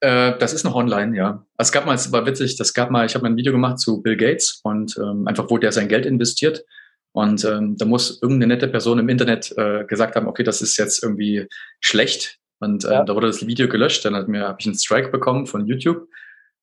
Äh, 0.00 0.36
das 0.38 0.52
ist 0.52 0.64
noch 0.64 0.74
online, 0.74 1.16
ja. 1.16 1.46
Es 1.58 1.70
gab 1.70 1.86
mal, 1.86 1.94
es 1.94 2.10
war 2.10 2.26
witzig, 2.26 2.56
das 2.56 2.74
gab 2.74 2.90
mal, 2.90 3.06
ich 3.06 3.14
habe 3.14 3.22
mal 3.22 3.30
ein 3.30 3.36
Video 3.36 3.52
gemacht 3.52 3.78
zu 3.78 4.02
Bill 4.02 4.16
Gates 4.16 4.60
und 4.64 4.96
ähm, 4.98 5.28
einfach, 5.28 5.48
wo 5.48 5.58
der 5.58 5.70
sein 5.70 5.88
Geld 5.88 6.06
investiert. 6.06 6.64
Und 7.12 7.44
ähm, 7.44 7.76
da 7.76 7.84
muss 7.84 8.20
irgendeine 8.22 8.54
nette 8.54 8.68
Person 8.68 8.98
im 8.98 9.08
Internet 9.08 9.54
äh, 9.56 9.84
gesagt 9.84 10.16
haben, 10.16 10.26
okay, 10.26 10.42
das 10.42 10.62
ist 10.62 10.78
jetzt 10.78 11.02
irgendwie 11.02 11.46
schlecht. 11.80 12.38
Und 12.58 12.84
äh, 12.84 12.90
ja. 12.90 13.04
da 13.04 13.14
wurde 13.14 13.26
das 13.26 13.46
Video 13.46 13.68
gelöscht. 13.68 14.04
Dann 14.04 14.16
hat 14.16 14.28
mir 14.28 14.48
habe 14.48 14.56
ich 14.58 14.66
einen 14.66 14.78
Strike 14.78 15.10
bekommen 15.10 15.46
von 15.46 15.66
YouTube. 15.66 16.08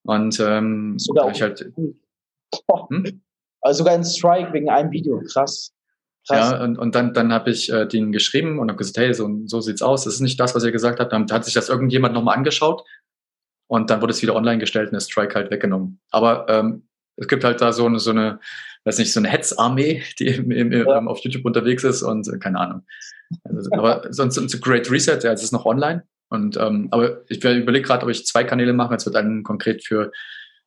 Und 0.04 0.40
ähm, 0.40 0.98
sogar 0.98 1.30
ich 1.32 1.42
halt. 1.42 1.72
Hm? 1.76 2.00
Also 3.62 3.80
sogar 3.80 3.94
ein 3.94 4.06
Strike 4.06 4.54
wegen 4.54 4.70
einem 4.70 4.90
Video, 4.92 5.22
krass. 5.34 5.74
Krass. 6.26 6.52
Ja, 6.52 6.64
und, 6.64 6.78
und 6.78 6.96
dann, 6.96 7.14
dann 7.14 7.34
habe 7.34 7.50
ich 7.50 7.70
äh, 7.72 7.86
den 7.86 8.14
geschrieben 8.14 8.60
und 8.60 8.70
habe 8.70 8.78
gesagt, 8.78 8.98
hey, 8.98 9.14
so, 9.14 9.30
so 9.46 9.60
sieht's 9.60 9.82
aus. 9.82 10.06
Das 10.06 10.14
ist 10.14 10.22
nicht 10.22 10.40
das, 10.40 10.56
was 10.56 10.64
ihr 10.64 10.72
gesagt 10.72 11.00
habt. 11.00 11.12
Dann 11.12 11.30
hat 11.30 11.44
sich 11.44 11.54
das 11.54 11.68
irgendjemand 11.68 12.14
nochmal 12.14 12.38
angeschaut 12.38 12.86
und 13.68 13.90
dann 13.90 14.02
wurde 14.02 14.12
es 14.12 14.22
wieder 14.22 14.36
online 14.36 14.60
gestellt 14.60 14.88
und 14.88 14.94
der 14.94 15.02
Strike 15.02 15.36
halt 15.36 15.52
weggenommen. 15.52 16.00
Aber 16.12 16.48
ähm, 16.50 16.88
es 17.18 17.28
gibt 17.28 17.44
halt 17.44 17.62
da 17.62 17.74
so 17.74 17.86
eine, 17.86 18.00
so 18.00 18.12
eine, 18.12 18.40
weiß 18.86 18.98
nicht, 18.98 19.12
so 19.12 19.20
eine 19.20 19.30
Hetzarmee, 19.30 20.04
die 20.20 20.28
im, 20.28 20.52
im, 20.52 20.72
ja. 20.72 20.98
ähm, 20.98 21.08
auf 21.08 21.20
YouTube 21.20 21.46
unterwegs 21.46 21.84
ist 21.84 22.02
und 22.02 22.28
äh, 22.28 22.38
keine 22.38 22.60
Ahnung. 22.60 22.86
Also, 23.44 23.70
aber 23.74 24.08
sonst 24.12 24.36
so 24.36 24.60
Great 24.60 24.90
Reset, 24.90 25.20
ja, 25.24 25.34
es 25.34 25.44
ist 25.44 25.52
noch 25.52 25.66
online. 25.66 26.04
Und 26.30 26.58
ähm, 26.58 26.88
aber 26.92 27.22
ich 27.30 27.44
überlege 27.44 27.86
gerade, 27.86 28.04
ob 28.04 28.10
ich 28.10 28.26
zwei 28.26 28.44
Kanäle 28.44 28.74
mache. 28.74 28.96
Es 28.96 29.06
wird 29.06 29.16
einen 29.16 29.44
konkret 29.44 29.84
für 29.84 30.12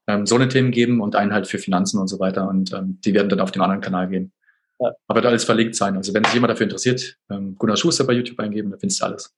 ähm, 0.06 0.26
so 0.26 0.34
eine 0.34 0.48
Themen 0.48 0.72
geben 0.72 1.00
und 1.00 1.14
einen 1.14 1.32
halt 1.32 1.46
für 1.46 1.58
Finanzen 1.58 2.00
und 2.00 2.08
so 2.08 2.18
weiter. 2.18 2.48
Und 2.48 2.72
ähm, 2.72 2.98
die 3.04 3.14
werden 3.14 3.28
dann 3.28 3.40
auf 3.40 3.52
dem 3.52 3.62
anderen 3.62 3.80
Kanal 3.80 4.08
gehen. 4.08 4.32
Ja. 4.80 4.90
Aber 5.06 5.18
wird 5.18 5.26
alles 5.26 5.44
verlinkt 5.44 5.76
sein. 5.76 5.96
Also 5.96 6.12
wenn 6.14 6.24
sich 6.24 6.34
jemand 6.34 6.50
dafür 6.50 6.64
interessiert, 6.64 7.16
ähm, 7.30 7.56
Gunnar 7.56 7.76
Schuster 7.76 8.04
bei 8.04 8.14
YouTube 8.14 8.38
eingeben, 8.40 8.70
da 8.70 8.76
findest 8.78 9.00
du 9.00 9.04
alles. 9.06 9.34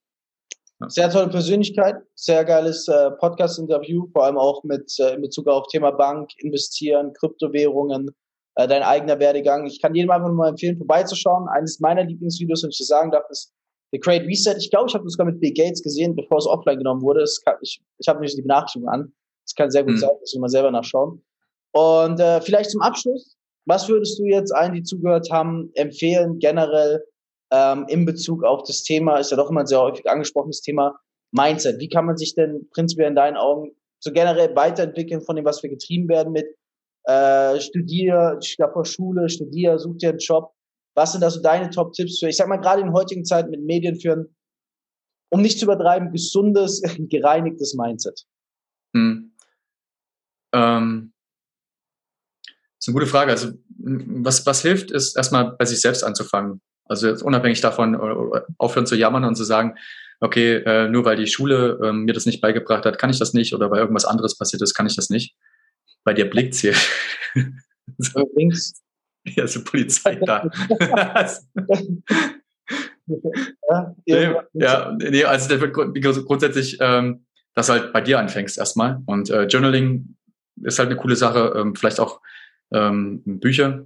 Sehr 0.87 1.09
tolle 1.09 1.29
Persönlichkeit, 1.29 1.95
sehr 2.15 2.43
geiles 2.43 2.87
äh, 2.89 3.11
Podcast-Interview, 3.11 4.07
vor 4.11 4.25
allem 4.25 4.37
auch 4.37 4.61
mit 4.65 4.93
äh, 4.99 5.13
in 5.13 5.21
Bezug 5.21 5.47
auf 5.47 5.67
Thema 5.67 5.91
Bank, 5.91 6.31
Investieren, 6.39 7.13
Kryptowährungen, 7.13 8.11
äh, 8.55 8.67
dein 8.67 8.83
eigener 8.83 9.17
Werdegang. 9.19 9.67
Ich 9.67 9.81
kann 9.81 9.95
jedem 9.95 10.11
einfach 10.11 10.27
nur 10.27 10.35
mal 10.35 10.49
empfehlen, 10.49 10.77
vorbeizuschauen. 10.77 11.47
Eines 11.47 11.79
meiner 11.79 12.03
Lieblingsvideos, 12.03 12.63
wenn 12.63 12.71
ich 12.71 12.77
das 12.77 12.87
sagen 12.87 13.11
darf, 13.11 13.23
ist 13.29 13.53
The 13.95 13.99
Great 14.01 14.23
Reset. 14.23 14.57
Ich 14.57 14.69
glaube, 14.69 14.87
ich 14.89 14.93
habe 14.93 15.05
das 15.05 15.13
sogar 15.13 15.27
mit 15.27 15.39
Bill 15.39 15.53
Gates 15.53 15.81
gesehen, 15.81 16.15
bevor 16.15 16.39
es 16.39 16.45
offline 16.45 16.77
genommen 16.77 17.01
wurde. 17.01 17.23
Kann, 17.45 17.55
ich 17.61 17.81
ich 17.97 18.07
habe 18.09 18.19
nicht 18.19 18.37
die 18.37 18.41
Benachrichtigung 18.41 18.89
an. 18.89 19.13
Das 19.45 19.55
kann 19.55 19.71
sehr 19.71 19.83
gut 19.83 19.93
mhm. 19.93 19.99
sein, 19.99 20.09
muss 20.19 20.33
ich 20.33 20.39
mal 20.39 20.49
selber 20.49 20.71
nachschauen. 20.71 21.23
Und 21.71 22.19
äh, 22.19 22.41
vielleicht 22.41 22.71
zum 22.71 22.81
Abschluss, 22.81 23.37
was 23.65 23.87
würdest 23.87 24.19
du 24.19 24.25
jetzt 24.25 24.53
allen, 24.53 24.73
die 24.73 24.83
zugehört 24.83 25.29
haben, 25.31 25.71
empfehlen, 25.75 26.39
generell 26.39 27.05
ähm, 27.51 27.85
in 27.87 28.05
Bezug 28.05 28.43
auf 28.43 28.63
das 28.63 28.83
Thema, 28.83 29.17
ist 29.17 29.31
ja 29.31 29.37
doch 29.37 29.49
immer 29.49 29.61
ein 29.61 29.67
sehr 29.67 29.79
häufig 29.79 30.09
angesprochenes 30.09 30.61
Thema, 30.61 30.99
Mindset. 31.31 31.79
Wie 31.79 31.89
kann 31.89 32.05
man 32.05 32.17
sich 32.17 32.35
denn 32.35 32.67
prinzipiell 32.73 33.09
in 33.09 33.15
deinen 33.15 33.37
Augen 33.37 33.71
so 33.99 34.11
generell 34.11 34.55
weiterentwickeln 34.55 35.21
von 35.21 35.35
dem, 35.35 35.45
was 35.45 35.63
wir 35.63 35.69
getrieben 35.69 36.09
werden 36.09 36.33
mit 36.33 36.47
äh, 37.05 37.59
Studier, 37.61 38.37
ich 38.41 38.57
glaube 38.57 38.73
vor 38.73 38.85
Schule, 38.85 39.29
Studier, 39.29 39.79
such 39.79 39.97
dir 39.97 40.09
einen 40.09 40.19
Job. 40.19 40.51
Was 40.95 41.11
sind 41.11 41.21
da 41.21 41.29
so 41.29 41.41
deine 41.41 41.69
Top-Tipps 41.69 42.19
für, 42.19 42.29
ich 42.29 42.37
sag 42.37 42.47
mal, 42.47 42.57
gerade 42.57 42.81
in 42.81 42.93
heutigen 42.93 43.25
Zeiten 43.25 43.51
mit 43.51 43.61
Medien 43.61 43.99
führen, 43.99 44.35
um 45.29 45.41
nicht 45.41 45.59
zu 45.59 45.65
übertreiben, 45.65 46.11
gesundes, 46.11 46.81
gereinigtes 46.97 47.75
Mindset? 47.75 48.25
Hm. 48.95 49.33
Ähm, 50.53 51.13
das 52.45 52.53
ist 52.79 52.87
eine 52.87 52.93
gute 52.93 53.07
Frage. 53.07 53.31
Also, 53.31 53.51
was, 53.77 54.45
was 54.45 54.61
hilft, 54.61 54.91
ist 54.91 55.17
erstmal 55.17 55.55
bei 55.57 55.65
sich 55.65 55.81
selbst 55.81 56.03
anzufangen. 56.03 56.61
Also 56.87 57.07
jetzt 57.07 57.23
unabhängig 57.23 57.61
davon 57.61 57.95
äh, 57.95 58.41
aufhören 58.57 58.85
zu 58.85 58.95
jammern 58.95 59.25
und 59.25 59.35
zu 59.35 59.43
sagen, 59.43 59.75
okay, 60.19 60.57
äh, 60.57 60.87
nur 60.87 61.03
weil 61.03 61.15
die 61.17 61.27
Schule 61.27 61.79
äh, 61.83 61.91
mir 61.91 62.13
das 62.13 62.25
nicht 62.25 62.41
beigebracht 62.41 62.85
hat, 62.85 62.99
kann 62.99 63.09
ich 63.09 63.19
das 63.19 63.33
nicht 63.33 63.53
oder 63.53 63.71
weil 63.71 63.79
irgendwas 63.79 64.05
anderes 64.05 64.37
passiert 64.37 64.61
ist, 64.61 64.73
kann 64.73 64.87
ich 64.87 64.95
das 64.95 65.09
nicht. 65.09 65.35
Bei 66.03 66.13
dir 66.13 66.29
blickt's 66.29 66.59
hier. 66.59 66.75
so. 67.97 68.29
Links. 68.35 68.84
Ja, 69.25 69.45
ist 69.45 69.55
die 69.55 69.59
Polizei 69.59 70.15
da. 70.15 70.49
ja, 74.05 74.43
ja, 74.53 74.97
nee, 74.97 75.23
also 75.23 76.25
grundsätzlich, 76.25 76.77
ähm, 76.79 77.25
dass 77.53 77.69
halt 77.69 77.93
bei 77.93 78.01
dir 78.01 78.19
anfängst 78.19 78.57
erstmal. 78.57 79.01
Und 79.05 79.29
äh, 79.29 79.45
Journaling 79.45 80.15
ist 80.61 80.79
halt 80.79 80.89
eine 80.89 80.99
coole 80.99 81.15
Sache, 81.15 81.53
ähm, 81.55 81.75
vielleicht 81.75 81.99
auch 81.99 82.21
ähm, 82.71 83.21
Bücher. 83.25 83.85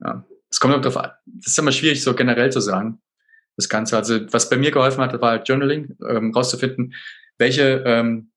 Ja, 0.00 0.24
es 0.50 0.60
kommt 0.60 0.74
darauf 0.74 0.96
an. 0.96 1.12
Das 1.26 1.52
ist 1.52 1.58
immer 1.58 1.72
schwierig, 1.72 2.02
so 2.02 2.14
generell 2.14 2.52
zu 2.52 2.60
sagen. 2.60 3.00
Das 3.56 3.68
Ganze. 3.68 3.96
Also, 3.96 4.32
was 4.32 4.50
bei 4.50 4.56
mir 4.56 4.70
geholfen 4.70 5.02
hat, 5.02 5.18
war 5.20 5.30
halt 5.30 5.48
Journaling, 5.48 5.96
ähm, 6.08 6.32
rauszufinden, 6.32 6.94
welche, 7.38 7.82
ähm, 7.86 8.30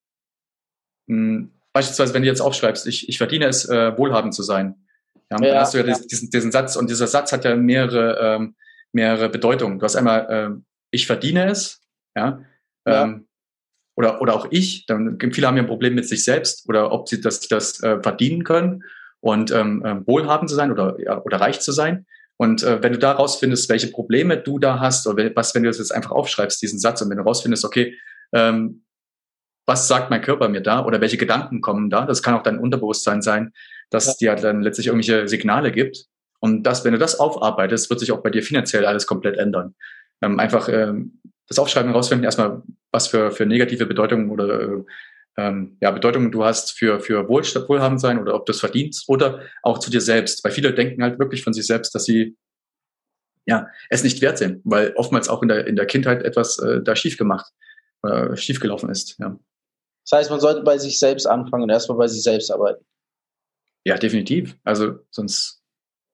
mh, 1.08 1.50
beispielsweise, 1.74 2.14
wenn 2.14 2.22
du 2.22 2.28
jetzt 2.28 2.42
aufschreibst, 2.42 2.88
ich, 2.88 3.10
ich 3.10 3.18
verdiene 3.18 3.46
es, 3.46 3.68
äh, 3.68 3.98
wohlhabend 3.98 4.34
zu 4.34 4.44
sein. 4.44 4.76
Ja, 5.32 5.38
ja, 5.42 5.48
dann 5.50 5.62
hast 5.62 5.74
du 5.74 5.80
ja, 5.80 5.86
ja. 5.86 5.98
Diesen, 6.10 6.30
diesen 6.30 6.52
Satz, 6.52 6.76
und 6.76 6.90
dieser 6.90 7.08
Satz 7.08 7.32
hat 7.32 7.46
ja 7.46 7.56
mehrere, 7.56 8.18
ähm, 8.20 8.56
mehrere 8.92 9.30
Bedeutungen. 9.30 9.80
Du 9.80 9.84
hast 9.84 9.96
einmal, 9.96 10.28
ähm, 10.30 10.66
ich 10.92 11.06
verdiene 11.06 11.50
es, 11.50 11.82
ja, 12.16 12.44
ja. 12.86 13.04
Ähm, 13.04 13.28
oder, 13.96 14.22
oder 14.22 14.34
auch 14.34 14.48
ich, 14.50 14.86
dann 14.86 15.18
viele 15.20 15.46
haben 15.46 15.58
ja 15.58 15.64
ein 15.64 15.68
Problem 15.68 15.94
mit 15.94 16.08
sich 16.08 16.24
selbst 16.24 16.68
oder 16.70 16.92
ob 16.94 17.10
sie 17.10 17.20
das, 17.20 17.42
das 17.42 17.84
äh, 17.84 18.02
verdienen 18.02 18.46
können 18.46 18.84
und 19.20 19.52
ähm, 19.52 19.84
ähm, 19.86 20.08
wohlhabend 20.08 20.50
zu 20.50 20.56
sein 20.56 20.72
oder, 20.72 20.98
ja, 21.04 21.22
oder 21.22 21.42
reich 21.42 21.60
zu 21.60 21.74
sein. 21.74 22.06
Und 22.38 22.64
äh, 22.64 22.82
wenn 22.82 22.94
du 22.94 23.00
da 23.00 23.12
rausfindest, 23.12 23.68
welche 23.68 23.88
Probleme 23.88 24.38
du 24.38 24.58
da 24.58 24.80
hast, 24.80 25.06
oder 25.06 25.30
was, 25.36 25.54
wenn 25.54 25.64
du 25.64 25.70
das 25.70 25.80
jetzt 25.80 25.94
einfach 25.94 26.12
aufschreibst, 26.12 26.62
diesen 26.62 26.80
Satz, 26.80 27.02
und 27.02 27.10
wenn 27.10 27.18
du 27.18 27.24
rausfindest, 27.24 27.66
okay, 27.66 27.98
ähm, 28.32 28.86
was 29.68 29.90
sagt 29.90 30.10
mein 30.10 30.22
Körper 30.22 30.48
mir 30.48 30.62
da 30.62 30.86
oder 30.86 31.02
welche 31.02 31.18
Gedanken 31.18 31.60
kommen 31.60 31.90
da, 31.90 32.06
das 32.06 32.24
kann 32.24 32.34
auch 32.36 32.44
dein 32.44 32.58
Unterbewusstsein 32.58 33.22
sein, 33.22 33.52
dass 33.90 34.20
ja. 34.20 34.36
dir 34.36 34.42
dann 34.42 34.62
letztlich 34.62 34.88
irgendwelche 34.88 35.28
Signale 35.28 35.72
gibt. 35.72 36.06
Und 36.40 36.64
das, 36.64 36.86
wenn 36.86 36.94
du 36.94 37.00
das 37.00 37.20
aufarbeitest, 37.20 37.90
wird 37.90 38.00
sich 38.00 38.12
auch 38.12 38.22
bei 38.22 38.30
dir 38.30 38.44
finanziell 38.44 38.86
alles 38.86 39.08
komplett 39.08 39.38
ändern. 39.38 39.76
Ähm, 40.22 40.40
einfach 40.40 40.70
ähm, 40.70 41.20
das 41.48 41.60
Aufschreiben 41.60 41.92
rausfinden, 41.92 42.24
erstmal, 42.24 42.62
was 42.92 43.08
für, 43.08 43.32
für 43.32 43.46
negative 43.46 43.86
Bedeutungen 43.86 44.30
oder 44.30 44.62
äh, 44.62 44.84
ähm, 45.38 45.78
ja, 45.82 45.92
Bedeutung 45.92 46.32
du 46.32 46.44
hast 46.44 46.78
für, 46.78 47.00
für 47.00 47.28
Wohlhabend 47.28 48.00
sein 48.00 48.20
oder 48.20 48.36
ob 48.36 48.46
du 48.46 48.52
es 48.52 48.60
verdienst 48.60 49.08
oder 49.08 49.42
auch 49.64 49.80
zu 49.80 49.90
dir 49.90 50.02
selbst. 50.02 50.44
Weil 50.44 50.52
viele 50.52 50.74
denken 50.74 51.04
halt 51.04 51.20
wirklich 51.20 51.44
von 51.44 51.54
sich 51.54 51.66
selbst, 51.66 51.94
dass 51.96 52.06
sie 52.06 52.36
ja, 53.46 53.68
es 53.90 54.04
nicht 54.04 54.22
wert 54.22 54.38
sind, 54.38 54.62
weil 54.64 54.94
oftmals 54.96 55.28
auch 55.28 55.42
in 55.42 55.48
der, 55.48 55.66
in 55.66 55.76
der 55.76 55.88
Kindheit 55.88 56.24
etwas 56.24 56.60
äh, 56.60 56.82
da 56.84 56.96
schief 56.96 57.18
gemacht, 57.18 57.52
äh, 58.04 58.36
schief 58.36 58.60
gelaufen 58.60 58.90
ist. 58.90 59.18
Ja. 59.20 59.38
Das 60.08 60.20
heißt, 60.20 60.30
man 60.30 60.40
sollte 60.40 60.62
bei 60.62 60.78
sich 60.78 61.00
selbst 61.00 61.26
anfangen 61.26 61.64
und 61.64 61.70
erstmal 61.70 61.98
bei 61.98 62.08
sich 62.08 62.22
selbst 62.22 62.52
arbeiten. 62.52 62.86
Ja, 63.86 63.98
definitiv. 63.98 64.58
Also 64.64 65.00
sonst, 65.10 65.62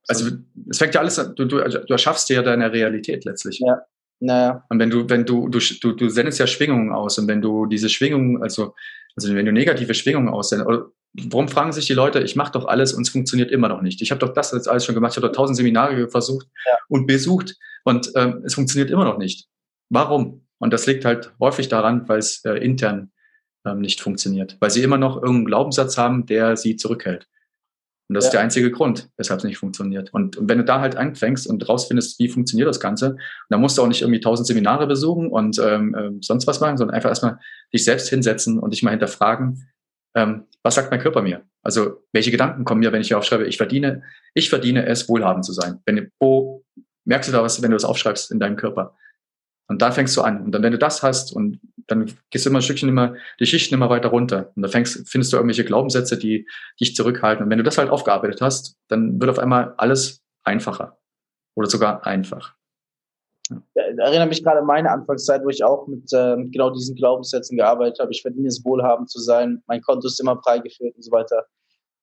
also 0.07 0.31
es 0.69 0.77
fängt 0.77 0.93
ja 0.93 1.01
alles 1.01 1.19
an, 1.19 1.35
du, 1.35 1.45
du, 1.45 1.57
du 1.57 1.93
erschaffst 1.93 2.29
dir 2.29 2.35
ja 2.35 2.41
deine 2.41 2.71
Realität 2.71 3.25
letztlich. 3.25 3.59
Ja. 3.59 3.81
Naja. 4.19 4.65
Und 4.69 4.79
wenn 4.79 4.89
du, 4.89 5.09
wenn 5.09 5.25
du, 5.25 5.49
du, 5.49 5.59
du, 5.59 5.91
du 5.91 6.09
sendest 6.09 6.39
ja 6.39 6.47
Schwingungen 6.47 6.93
aus 6.93 7.17
und 7.17 7.27
wenn 7.27 7.41
du 7.41 7.65
diese 7.65 7.89
Schwingungen, 7.89 8.41
also 8.41 8.73
also 9.15 9.33
wenn 9.33 9.45
du 9.45 9.51
negative 9.51 9.93
Schwingungen 9.93 10.29
aussendest, 10.29 10.69
warum 11.13 11.47
fragen 11.47 11.71
sich 11.71 11.85
die 11.85 11.93
Leute, 11.93 12.21
ich 12.21 12.35
mache 12.35 12.51
doch 12.51 12.65
alles 12.65 12.93
und 12.93 13.03
es 13.03 13.09
funktioniert 13.09 13.51
immer 13.51 13.69
noch 13.69 13.81
nicht. 13.81 14.01
Ich 14.01 14.11
habe 14.11 14.19
doch 14.19 14.33
das 14.33 14.51
jetzt 14.51 14.67
alles 14.67 14.85
schon 14.85 14.95
gemacht, 14.95 15.13
ich 15.13 15.17
habe 15.17 15.27
doch 15.27 15.35
tausend 15.35 15.55
Seminare 15.55 16.09
versucht 16.09 16.47
ja. 16.65 16.77
und 16.89 17.07
besucht 17.07 17.55
und 17.85 18.11
ähm, 18.15 18.43
es 18.45 18.55
funktioniert 18.55 18.91
immer 18.91 19.05
noch 19.05 19.17
nicht. 19.17 19.47
Warum? 19.89 20.45
Und 20.57 20.73
das 20.73 20.85
liegt 20.85 21.05
halt 21.05 21.33
häufig 21.39 21.69
daran, 21.69 22.07
weil 22.09 22.19
es 22.19 22.43
äh, 22.43 22.55
intern 22.55 23.11
ähm, 23.65 23.79
nicht 23.79 24.01
funktioniert, 24.01 24.57
weil 24.59 24.69
sie 24.69 24.83
immer 24.83 24.97
noch 24.97 25.15
irgendeinen 25.15 25.45
Glaubenssatz 25.45 25.97
haben, 25.97 26.25
der 26.25 26.57
sie 26.57 26.75
zurückhält. 26.75 27.27
Und 28.07 28.13
das 28.15 28.25
ja. 28.25 28.27
ist 28.27 28.33
der 28.33 28.41
einzige 28.41 28.71
Grund, 28.71 29.09
weshalb 29.17 29.39
es 29.39 29.43
nicht 29.43 29.57
funktioniert. 29.57 30.13
Und, 30.13 30.37
und, 30.37 30.47
wenn 30.47 30.59
du 30.59 30.63
da 30.63 30.79
halt 30.79 30.95
anfängst 30.95 31.47
und 31.47 31.67
rausfindest, 31.67 32.19
wie 32.19 32.29
funktioniert 32.29 32.69
das 32.69 32.79
Ganze, 32.79 33.17
dann 33.49 33.61
musst 33.61 33.77
du 33.77 33.81
auch 33.81 33.87
nicht 33.87 34.01
irgendwie 34.01 34.19
tausend 34.19 34.47
Seminare 34.47 34.85
besuchen 34.85 35.29
und 35.29 35.59
ähm, 35.59 35.95
äh, 35.95 36.11
sonst 36.21 36.45
was 36.45 36.59
machen, 36.59 36.77
sondern 36.77 36.95
einfach 36.95 37.09
erstmal 37.09 37.39
dich 37.73 37.83
selbst 37.83 38.09
hinsetzen 38.09 38.59
und 38.59 38.71
dich 38.71 38.83
mal 38.83 38.91
hinterfragen, 38.91 39.67
ähm, 40.15 40.45
was 40.63 40.75
sagt 40.75 40.91
mein 40.91 40.99
Körper 40.99 41.21
mir? 41.21 41.43
Also 41.61 42.03
welche 42.13 42.31
Gedanken 42.31 42.63
kommen 42.63 42.79
mir, 42.79 42.91
wenn 42.91 43.01
ich 43.01 43.09
hier 43.09 43.17
aufschreibe, 43.17 43.45
ich 43.47 43.57
verdiene, 43.57 44.03
ich 44.33 44.49
verdiene 44.49 44.85
es, 44.85 45.09
wohlhabend 45.09 45.45
zu 45.45 45.51
sein. 45.51 45.81
Wenn, 45.85 46.11
wo 46.19 46.63
merkst 47.05 47.29
du 47.29 47.33
da 47.33 47.43
was, 47.43 47.61
wenn 47.61 47.71
du 47.71 47.75
das 47.75 47.85
aufschreibst 47.85 48.31
in 48.31 48.39
deinem 48.39 48.55
Körper? 48.55 48.95
Und 49.67 49.81
da 49.81 49.91
fängst 49.91 50.15
du 50.15 50.21
an. 50.21 50.43
Und 50.43 50.51
dann, 50.51 50.63
wenn 50.63 50.71
du 50.71 50.77
das 50.77 51.03
hast 51.03 51.33
und 51.33 51.59
dann 51.87 52.11
gehst 52.29 52.45
du 52.45 52.49
immer 52.49 52.59
ein 52.59 52.63
Stückchen 52.63 52.89
immer, 52.89 53.15
die 53.39 53.45
Schichten 53.45 53.73
immer 53.73 53.89
weiter 53.89 54.09
runter. 54.09 54.51
Und 54.55 54.63
da 54.63 54.69
fängst, 54.69 55.07
findest 55.07 55.31
du 55.31 55.37
irgendwelche 55.37 55.65
Glaubenssätze, 55.65 56.17
die 56.17 56.47
dich 56.79 56.95
zurückhalten. 56.95 57.43
Und 57.43 57.49
wenn 57.51 57.57
du 57.57 57.63
das 57.63 57.77
halt 57.77 57.89
aufgearbeitet 57.89 58.41
hast, 58.41 58.77
dann 58.87 59.19
wird 59.19 59.29
auf 59.29 59.39
einmal 59.39 59.73
alles 59.77 60.23
einfacher. 60.43 60.97
Oder 61.55 61.69
sogar 61.69 62.05
einfach. 62.05 62.55
Ja. 63.49 63.61
Erinnere 63.97 64.27
mich 64.27 64.43
gerade 64.43 64.59
an 64.59 64.65
meine 64.65 64.91
Anfangszeit, 64.91 65.43
wo 65.43 65.49
ich 65.49 65.63
auch 65.63 65.87
mit 65.87 66.11
äh, 66.11 66.35
genau 66.49 66.71
diesen 66.71 66.95
Glaubenssätzen 66.95 67.57
gearbeitet 67.57 67.99
habe. 67.99 68.11
Ich 68.11 68.21
verdiene 68.21 68.47
es 68.47 68.63
wohlhabend 68.65 69.09
zu 69.09 69.19
sein, 69.19 69.61
mein 69.67 69.81
Konto 69.81 70.07
ist 70.07 70.19
immer 70.19 70.41
freigeführt 70.41 70.95
und 70.95 71.03
so 71.03 71.11
weiter. 71.11 71.45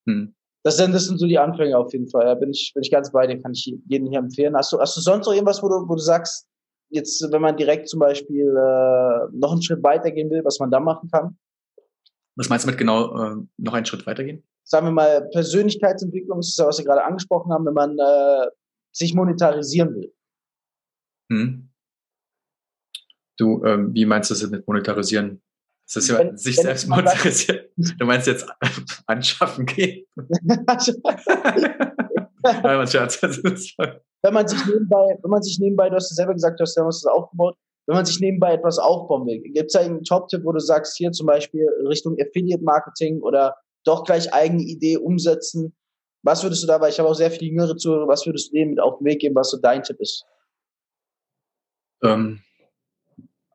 Hm. 0.07 0.35
Das, 0.63 0.77
sind, 0.77 0.95
das 0.95 1.07
sind 1.07 1.19
so 1.19 1.27
die 1.27 1.39
Anfänge 1.39 1.77
auf 1.77 1.93
jeden 1.93 2.09
Fall. 2.09 2.25
Da 2.25 2.35
bin 2.35 2.51
ich, 2.51 2.73
bin 2.75 2.83
ich 2.83 2.91
ganz 2.91 3.11
bei 3.11 3.27
dir, 3.27 3.43
kann 3.43 3.53
ich 3.53 3.75
jedem 3.89 4.09
hier 4.09 4.21
empfehlen. 4.21 4.57
Hast 4.57 4.73
du, 4.73 4.79
hast 4.79 4.97
du 4.97 5.01
sonst 5.01 5.27
noch 5.27 5.33
irgendwas, 5.33 5.63
wo 5.63 5.69
du, 5.69 5.89
wo 5.89 5.95
du 5.95 6.01
sagst, 6.01 6.47
jetzt, 6.93 7.27
wenn 7.31 7.43
man 7.43 7.57
direkt 7.57 7.89
zum 7.89 8.01
Beispiel 8.01 8.47
äh, 8.47 9.29
noch 9.33 9.53
einen 9.53 9.63
Schritt 9.63 9.83
weitergehen 9.83 10.31
will, 10.31 10.45
was 10.45 10.61
man 10.61 10.71
da 10.71 10.79
machen 10.79 11.11
kann? 11.11 11.37
Was 12.37 12.49
meinst 12.49 12.65
du 12.65 12.71
mit 12.71 12.79
genau 12.79 13.17
äh, 13.17 13.37
noch 13.59 13.75
einen 13.75 13.87
Schritt 13.87 14.07
weitergehen? 14.07 14.43
Sagen 14.65 14.87
wir 14.87 14.93
mal, 14.93 15.29
Persönlichkeitsentwicklung 15.33 16.39
ist 16.41 16.59
das, 16.59 16.67
was 16.67 16.79
wir 16.79 16.85
gerade 16.85 17.05
angesprochen 17.05 17.53
haben, 17.53 17.67
wenn 17.67 17.75
man 17.75 17.99
äh, 17.99 18.47
sich 18.93 19.15
monetarisieren 19.15 19.95
will. 19.95 20.13
Hm. 21.31 21.69
Du, 23.39 23.65
ähm, 23.65 23.93
wie 23.95 24.07
meinst 24.07 24.31
du 24.31 24.35
das 24.35 24.49
mit 24.49 24.67
monetarisieren? 24.69 25.43
Das 25.87 25.97
ist 25.97 26.11
ja 26.11 26.19
wenn, 26.19 26.37
sich 26.37 26.57
wenn 26.59 26.65
selbst 26.65 26.89
monetarisieren. 26.89 27.67
Du 27.99 28.07
meinst 28.07 28.27
jetzt 28.27 28.47
anschaffen 29.07 29.67
gehen? 29.67 30.07
Nein, 32.43 32.87
Scherz. 32.87 33.23
wenn 34.23 34.35
man 34.35 34.49
sich 34.49 34.65
nebenbei, 34.67 35.19
wenn 35.23 35.31
man 35.31 35.43
sich 35.43 35.59
nebenbei, 35.59 35.89
du 35.89 35.97
hast 35.97 36.11
ja 36.11 36.17
selber 36.17 36.35
gesagt, 36.35 36.61
du 36.61 36.63
hast 36.63 36.77
ja 36.77 36.85
was 36.85 37.05
aufgebaut, 37.05 37.57
wenn 37.87 37.97
man 37.97 38.07
sich 38.07 38.21
nebenbei 38.21 38.55
etwas 38.55 38.79
aufbauen 38.79 39.27
will, 39.27 39.41
gibt 39.41 39.67
es 39.67 39.73
da 39.73 39.81
einen 39.81 40.05
Top-Tipp, 40.05 40.45
wo 40.45 40.53
du 40.53 40.61
sagst, 40.61 40.97
hier 40.97 41.11
zum 41.13 41.27
Beispiel 41.27 41.67
Richtung 41.87 42.17
Affiliate-Marketing 42.21 43.21
oder 43.23 43.57
doch 43.85 44.05
gleich 44.05 44.33
eigene 44.33 44.63
Idee 44.63 44.97
umsetzen? 44.97 45.75
Was 46.23 46.45
würdest 46.45 46.63
du 46.63 46.69
da, 46.69 46.81
weil 46.81 46.91
ich 46.91 47.01
habe 47.01 47.09
auch 47.09 47.15
sehr 47.15 47.33
viele 47.33 47.51
jüngere 47.51 47.77
Zuhörer, 47.77 48.07
was 48.07 48.25
würdest 48.27 48.51
du 48.51 48.57
denen 48.57 48.71
mit 48.71 48.81
auf 48.81 48.99
den 48.99 49.07
Weg 49.07 49.21
geben, 49.21 49.35
was 49.35 49.51
so 49.51 49.59
dein 49.59 49.83
Tipp 49.83 50.01
ist? 50.01 50.25
Ähm, 52.05 52.41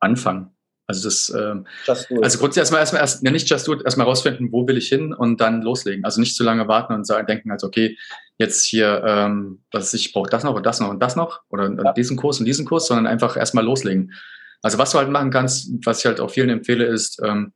anfangen. 0.00 0.57
Also 0.90 1.06
das, 1.06 1.28
ähm, 1.28 1.66
also 1.86 2.38
grundsätzlich 2.38 2.56
erstmal 2.56 2.80
erstmal 2.80 3.02
erst, 3.02 3.22
ja 3.22 3.30
nicht 3.30 3.48
just 3.48 3.68
do 3.68 3.74
it, 3.74 3.82
erstmal 3.84 4.06
rausfinden, 4.06 4.50
wo 4.52 4.66
will 4.66 4.78
ich 4.78 4.88
hin 4.88 5.12
und 5.12 5.38
dann 5.38 5.60
loslegen. 5.60 6.02
Also 6.02 6.18
nicht 6.18 6.34
zu 6.34 6.42
lange 6.42 6.66
warten 6.66 6.94
und 6.94 7.06
sagen, 7.06 7.26
denken 7.26 7.50
also 7.50 7.66
okay, 7.66 7.98
jetzt 8.38 8.64
hier, 8.64 9.04
ähm, 9.06 9.60
was 9.70 9.92
ich 9.92 10.14
brauche 10.14 10.30
das 10.30 10.44
noch 10.44 10.54
und 10.54 10.64
das 10.64 10.80
noch 10.80 10.88
und 10.88 11.00
das 11.00 11.14
noch 11.14 11.42
oder 11.50 11.70
ja. 11.70 11.92
diesen 11.92 12.16
Kurs 12.16 12.40
und 12.40 12.46
diesen 12.46 12.64
Kurs, 12.64 12.86
sondern 12.86 13.06
einfach 13.06 13.36
erstmal 13.36 13.64
loslegen. 13.64 14.14
Also 14.62 14.78
was 14.78 14.92
du 14.92 14.98
halt 14.98 15.10
machen 15.10 15.30
kannst, 15.30 15.70
was 15.84 15.98
ich 16.00 16.06
halt 16.06 16.20
auch 16.20 16.30
vielen 16.30 16.48
empfehle, 16.48 16.86
ist, 16.86 17.20
ähm, 17.22 17.52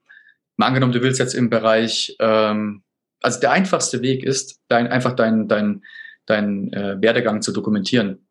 mal 0.58 0.66
angenommen, 0.66 0.92
du 0.92 1.00
willst 1.00 1.18
jetzt 1.18 1.34
im 1.34 1.48
Bereich, 1.48 2.14
ähm, 2.20 2.82
also 3.22 3.40
der 3.40 3.52
einfachste 3.52 4.02
Weg 4.02 4.24
ist, 4.24 4.60
dein, 4.68 4.88
einfach 4.88 5.14
dein, 5.14 5.48
dein, 5.48 5.82
dein 6.26 6.70
äh, 6.74 7.00
Werdegang 7.00 7.40
zu 7.40 7.52
dokumentieren. 7.52 8.26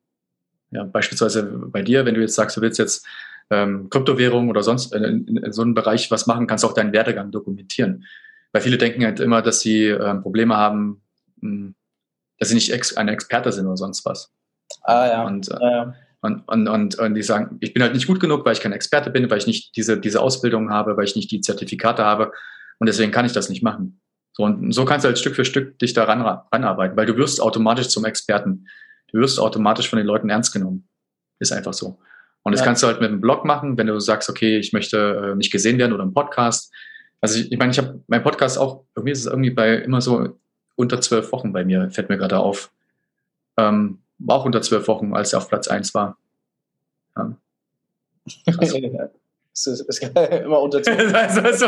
Ja, 0.69 0.83
beispielsweise 0.83 1.43
bei 1.43 1.81
dir, 1.81 2.05
wenn 2.05 2.13
du 2.13 2.21
jetzt 2.21 2.35
sagst, 2.35 2.55
du 2.55 2.61
willst 2.61 2.77
jetzt 2.77 3.05
ähm, 3.51 3.89
Kryptowährung 3.89 4.49
oder 4.49 4.63
sonst 4.63 4.95
in, 4.95 5.03
in, 5.03 5.37
in 5.37 5.51
so 5.51 5.61
einem 5.61 5.73
Bereich 5.73 6.09
was 6.09 6.25
machen, 6.25 6.47
kannst 6.47 6.63
du 6.63 6.67
auch 6.67 6.73
deinen 6.73 6.93
Werdegang 6.93 7.31
dokumentieren. 7.31 8.05
Weil 8.53 8.61
viele 8.61 8.77
denken 8.77 9.05
halt 9.05 9.19
immer, 9.19 9.41
dass 9.41 9.59
sie 9.59 9.87
ähm, 9.87 10.21
Probleme 10.21 10.57
haben, 10.57 11.01
mh, 11.41 11.49
hm, 11.49 11.75
dass 12.39 12.49
sie 12.49 12.55
nicht 12.55 12.73
ex 12.73 12.97
ein 12.97 13.07
Experte 13.07 13.51
sind 13.51 13.67
oder 13.67 13.77
sonst 13.77 14.03
was. 14.05 14.31
Ah 14.83 15.05
ja. 15.05 15.27
Und, 15.27 15.49
äh, 15.49 15.57
ja. 15.61 15.93
Und, 16.21 16.47
und, 16.47 16.67
und, 16.67 16.95
und 16.97 17.15
die 17.15 17.23
sagen, 17.23 17.57
ich 17.61 17.73
bin 17.73 17.83
halt 17.83 17.93
nicht 17.93 18.07
gut 18.07 18.19
genug, 18.19 18.45
weil 18.45 18.53
ich 18.53 18.61
kein 18.61 18.73
Experte 18.73 19.09
bin, 19.09 19.29
weil 19.29 19.39
ich 19.39 19.47
nicht 19.47 19.75
diese, 19.75 19.99
diese 19.99 20.21
Ausbildung 20.21 20.71
habe, 20.71 20.95
weil 20.95 21.05
ich 21.05 21.15
nicht 21.15 21.31
die 21.31 21.41
Zertifikate 21.41 22.03
habe 22.03 22.31
und 22.79 22.87
deswegen 22.87 23.11
kann 23.11 23.25
ich 23.25 23.33
das 23.33 23.49
nicht 23.49 23.63
machen. 23.63 24.01
So, 24.33 24.43
und 24.43 24.71
so 24.71 24.85
kannst 24.85 25.03
du 25.03 25.07
halt 25.07 25.19
Stück 25.19 25.35
für 25.35 25.45
Stück 25.45 25.77
dich 25.79 25.93
daran 25.93 26.21
ranarbeiten, 26.21 26.95
weil 26.95 27.05
du 27.05 27.17
wirst 27.17 27.41
automatisch 27.41 27.89
zum 27.89 28.05
Experten. 28.05 28.67
Du 29.11 29.19
wirst 29.19 29.39
automatisch 29.39 29.89
von 29.89 29.97
den 29.97 30.05
Leuten 30.05 30.29
ernst 30.29 30.53
genommen. 30.53 30.87
Ist 31.39 31.51
einfach 31.51 31.73
so. 31.73 31.99
Und 32.43 32.53
das 32.53 32.61
ja. 32.61 32.65
kannst 32.65 32.81
du 32.81 32.87
halt 32.87 33.01
mit 33.01 33.09
einem 33.09 33.21
Blog 33.21 33.45
machen, 33.45 33.77
wenn 33.77 33.87
du 33.87 33.99
sagst, 33.99 34.29
okay, 34.29 34.57
ich 34.57 34.73
möchte 34.73 35.31
äh, 35.31 35.35
nicht 35.35 35.51
gesehen 35.51 35.77
werden 35.77 35.93
oder 35.93 36.03
einem 36.03 36.13
Podcast. 36.13 36.73
Also 37.19 37.39
ich, 37.39 37.51
ich 37.51 37.57
meine, 37.59 37.71
ich 37.71 37.77
habe 37.77 38.03
mein 38.07 38.23
Podcast 38.23 38.57
auch, 38.57 38.83
irgendwie 38.95 39.11
ist 39.11 39.19
es 39.19 39.25
irgendwie 39.27 39.51
bei 39.51 39.75
immer 39.75 40.01
so 40.01 40.39
unter 40.75 41.01
zwölf 41.01 41.31
Wochen 41.31 41.53
bei 41.53 41.63
mir, 41.63 41.91
fällt 41.91 42.09
mir 42.09 42.17
gerade 42.17 42.39
auf. 42.39 42.71
Ähm, 43.57 43.99
war 44.17 44.37
auch 44.37 44.45
unter 44.45 44.61
zwölf 44.61 44.87
Wochen, 44.87 45.13
als 45.13 45.33
er 45.33 45.37
auf 45.37 45.49
Platz 45.49 45.67
eins 45.67 45.93
war. 45.93 46.17
Ja. 47.15 47.35
Das 49.53 49.67
ist, 49.67 49.81
ist 49.81 50.03
immer 50.43 50.61
unter 50.61 50.77
also, 51.43 51.67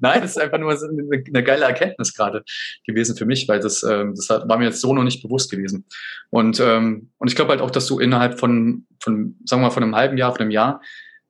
Nein, 0.00 0.22
das 0.22 0.32
ist 0.32 0.38
einfach 0.38 0.58
nur 0.58 0.72
eine, 0.72 1.44
geile 1.44 1.64
Erkenntnis 1.64 2.14
gerade 2.14 2.44
gewesen 2.86 3.16
für 3.16 3.26
mich, 3.26 3.46
weil 3.46 3.60
das, 3.60 3.82
ähm, 3.82 4.14
das 4.14 4.28
war 4.30 4.58
mir 4.58 4.66
jetzt 4.66 4.80
so 4.80 4.94
noch 4.94 5.04
nicht 5.04 5.22
bewusst 5.22 5.50
gewesen. 5.50 5.84
Und, 6.30 6.60
ähm, 6.60 7.10
und 7.18 7.28
ich 7.28 7.36
glaube 7.36 7.50
halt 7.50 7.60
auch, 7.60 7.70
dass 7.70 7.86
du 7.86 7.98
innerhalb 7.98 8.38
von, 8.38 8.86
von, 9.00 9.36
sagen 9.44 9.62
wir 9.62 9.68
mal, 9.68 9.70
von 9.70 9.82
einem 9.82 9.96
halben 9.96 10.16
Jahr, 10.16 10.32
von 10.32 10.42
einem 10.42 10.50
Jahr, 10.50 10.80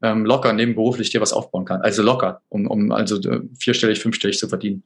ähm, 0.03 0.25
locker 0.25 0.53
nebenberuflich 0.53 1.11
dir 1.11 1.21
was 1.21 1.33
aufbauen 1.33 1.65
kannst. 1.65 1.85
Also 1.85 2.03
locker, 2.03 2.43
um, 2.51 2.67
um 2.67 2.93
also 2.93 3.17
äh, 3.17 3.41
vierstellig, 3.59 4.01
fünfstellig 4.01 4.39
zu 4.39 4.49
verdienen. 4.49 4.85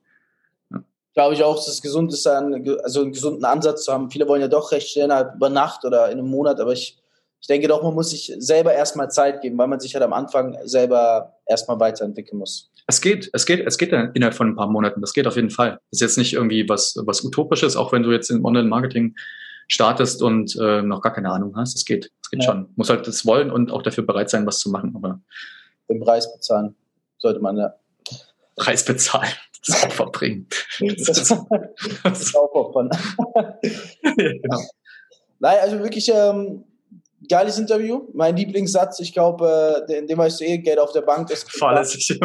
Ja. 0.70 0.82
Glaube 1.14 1.34
ich 1.34 1.42
auch, 1.42 1.56
dass 1.56 1.68
es 1.68 1.82
gesund 1.82 2.12
ist, 2.12 2.26
also 2.26 3.02
einen 3.02 3.12
gesunden 3.12 3.44
Ansatz 3.44 3.84
zu 3.84 3.92
haben. 3.92 4.10
Viele 4.10 4.28
wollen 4.28 4.40
ja 4.40 4.48
doch 4.48 4.72
recht 4.72 4.88
schnell 4.88 5.10
über 5.34 5.50
Nacht 5.50 5.84
oder 5.84 6.10
in 6.10 6.18
einem 6.18 6.28
Monat, 6.28 6.60
aber 6.60 6.72
ich 6.72 6.97
ich 7.40 7.46
denke 7.46 7.68
doch, 7.68 7.82
man 7.82 7.94
muss 7.94 8.10
sich 8.10 8.34
selber 8.38 8.72
erstmal 8.72 9.10
Zeit 9.10 9.40
geben, 9.40 9.58
weil 9.58 9.68
man 9.68 9.80
sich 9.80 9.94
halt 9.94 10.04
am 10.04 10.12
Anfang 10.12 10.56
selber 10.64 11.34
erstmal 11.46 11.78
weiterentwickeln 11.78 12.38
muss. 12.38 12.70
Es 12.86 13.00
geht, 13.00 13.30
es 13.32 13.46
geht, 13.46 13.66
es 13.66 13.78
geht 13.78 13.92
innerhalb 13.92 14.34
von 14.34 14.48
ein 14.48 14.56
paar 14.56 14.68
Monaten. 14.68 15.00
Das 15.00 15.12
geht 15.12 15.26
auf 15.26 15.36
jeden 15.36 15.50
Fall. 15.50 15.72
Das 15.90 15.98
ist 15.98 16.00
jetzt 16.00 16.18
nicht 16.18 16.32
irgendwie 16.32 16.68
was, 16.68 16.96
was 17.04 17.22
Utopisches, 17.22 17.76
auch 17.76 17.92
wenn 17.92 18.02
du 18.02 18.10
jetzt 18.10 18.30
im 18.30 18.44
Online-Marketing 18.44 19.14
startest 19.68 20.22
und 20.22 20.56
äh, 20.56 20.82
noch 20.82 21.02
gar 21.02 21.12
keine 21.12 21.30
Ahnung 21.30 21.54
hast. 21.56 21.76
Es 21.76 21.84
geht, 21.84 22.10
es 22.22 22.30
geht 22.30 22.42
ja. 22.42 22.50
schon. 22.50 22.72
Muss 22.76 22.90
halt 22.90 23.06
das 23.06 23.24
wollen 23.26 23.50
und 23.50 23.70
auch 23.70 23.82
dafür 23.82 24.04
bereit 24.04 24.30
sein, 24.30 24.46
was 24.46 24.58
zu 24.58 24.70
machen. 24.70 24.94
Aber 24.96 25.20
den 25.88 26.00
Preis 26.00 26.32
bezahlen 26.32 26.74
sollte 27.18 27.40
man 27.40 27.56
ja. 27.56 27.74
Preis 28.56 28.84
bezahlen, 28.84 29.30
das 29.66 29.84
Opfer 29.84 30.06
bringen. 30.06 30.48
Das 30.80 31.18
ist, 31.18 31.36
das 32.02 32.20
ist 32.20 32.36
aufopfern. 32.36 32.90
ja, 33.34 33.52
genau. 34.14 34.60
Nein, 35.40 35.58
also 35.60 35.78
wirklich, 35.80 36.10
ähm, 36.12 36.64
geiles 37.28 37.58
Interview. 37.58 38.06
Mein 38.14 38.36
Lieblingssatz, 38.36 39.00
ich 39.00 39.12
glaube, 39.12 39.86
äh, 39.88 40.06
den 40.06 40.16
weißt 40.18 40.40
du 40.40 40.44
eh, 40.44 40.58
Geld 40.58 40.78
auf 40.78 40.92
der 40.92 41.02
Bank 41.02 41.30
ist. 41.30 41.50
Fahrlässig. 41.50 42.08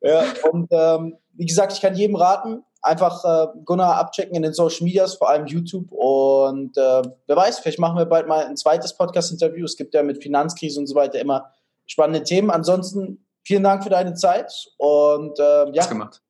ja, 0.00 0.24
und 0.50 0.68
ähm, 0.70 1.16
wie 1.34 1.46
gesagt, 1.46 1.72
ich 1.72 1.80
kann 1.80 1.94
jedem 1.94 2.16
raten, 2.16 2.64
einfach 2.82 3.24
äh, 3.24 3.46
Gunnar 3.64 3.96
abchecken 3.96 4.34
in 4.34 4.42
den 4.42 4.52
Social 4.52 4.84
Medias, 4.84 5.14
vor 5.14 5.30
allem 5.30 5.46
YouTube. 5.46 5.90
Und 5.92 6.76
äh, 6.76 7.02
wer 7.26 7.36
weiß, 7.36 7.60
vielleicht 7.60 7.78
machen 7.78 7.96
wir 7.96 8.06
bald 8.06 8.26
mal 8.26 8.44
ein 8.44 8.56
zweites 8.56 8.96
Podcast-Interview. 8.96 9.64
Es 9.64 9.76
gibt 9.76 9.94
ja 9.94 10.02
mit 10.02 10.22
Finanzkrise 10.22 10.80
und 10.80 10.86
so 10.88 10.94
weiter 10.94 11.20
immer 11.20 11.52
spannende 11.86 12.24
Themen. 12.24 12.50
Ansonsten 12.50 13.24
vielen 13.44 13.62
Dank 13.62 13.84
für 13.84 13.90
deine 13.90 14.14
Zeit 14.14 14.52
und 14.78 15.38
äh, 15.38 15.70
ja. 15.72 15.86
gemacht. 15.86 16.20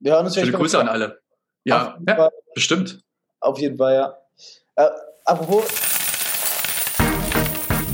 Wir 0.00 0.12
hören 0.12 0.26
uns 0.26 0.34
Schöne 0.34 0.52
Grüße 0.52 0.78
an 0.78 0.88
alle. 0.88 1.20
Ja, 1.64 1.96
ja 2.06 2.28
bestimmt. 2.54 3.00
Auf 3.42 3.58
jeden 3.58 3.76
Fall, 3.76 3.94
ja. 3.94 4.18
Äh, 4.76 4.88
apropos. 5.24 5.64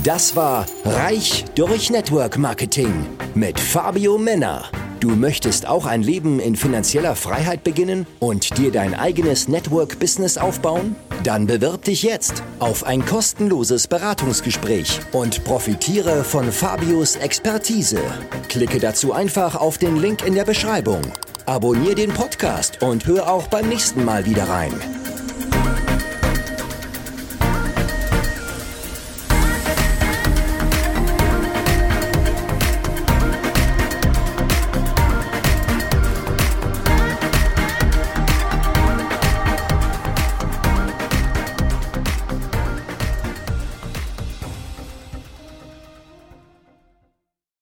Das 0.03 0.35
war 0.35 0.65
Reich 0.85 1.43
durch 1.55 1.89
Network 1.89 2.37
Marketing 2.37 3.05
mit 3.35 3.59
Fabio 3.59 4.17
Männer. 4.17 4.63
Du 4.99 5.09
möchtest 5.09 5.65
auch 5.65 5.85
ein 5.85 6.03
Leben 6.03 6.39
in 6.39 6.55
finanzieller 6.55 7.15
Freiheit 7.15 7.63
beginnen 7.63 8.05
und 8.19 8.57
dir 8.57 8.71
dein 8.71 8.93
eigenes 8.93 9.47
Network-Business 9.47 10.37
aufbauen? 10.37 10.95
Dann 11.23 11.47
bewirb 11.47 11.85
dich 11.85 12.03
jetzt 12.03 12.43
auf 12.59 12.85
ein 12.85 13.05
kostenloses 13.05 13.87
Beratungsgespräch 13.87 14.99
und 15.13 15.43
profitiere 15.45 16.23
von 16.23 16.51
Fabios 16.51 17.15
Expertise. 17.15 18.01
Klicke 18.49 18.79
dazu 18.79 19.13
einfach 19.13 19.55
auf 19.55 19.77
den 19.77 19.97
Link 19.97 20.25
in 20.25 20.35
der 20.35 20.45
Beschreibung. 20.45 21.01
Abonnier 21.45 21.95
den 21.95 22.13
Podcast 22.13 22.81
und 22.83 23.05
hör 23.07 23.31
auch 23.31 23.47
beim 23.47 23.69
nächsten 23.69 24.03
Mal 24.03 24.25
wieder 24.25 24.47
rein. 24.49 24.73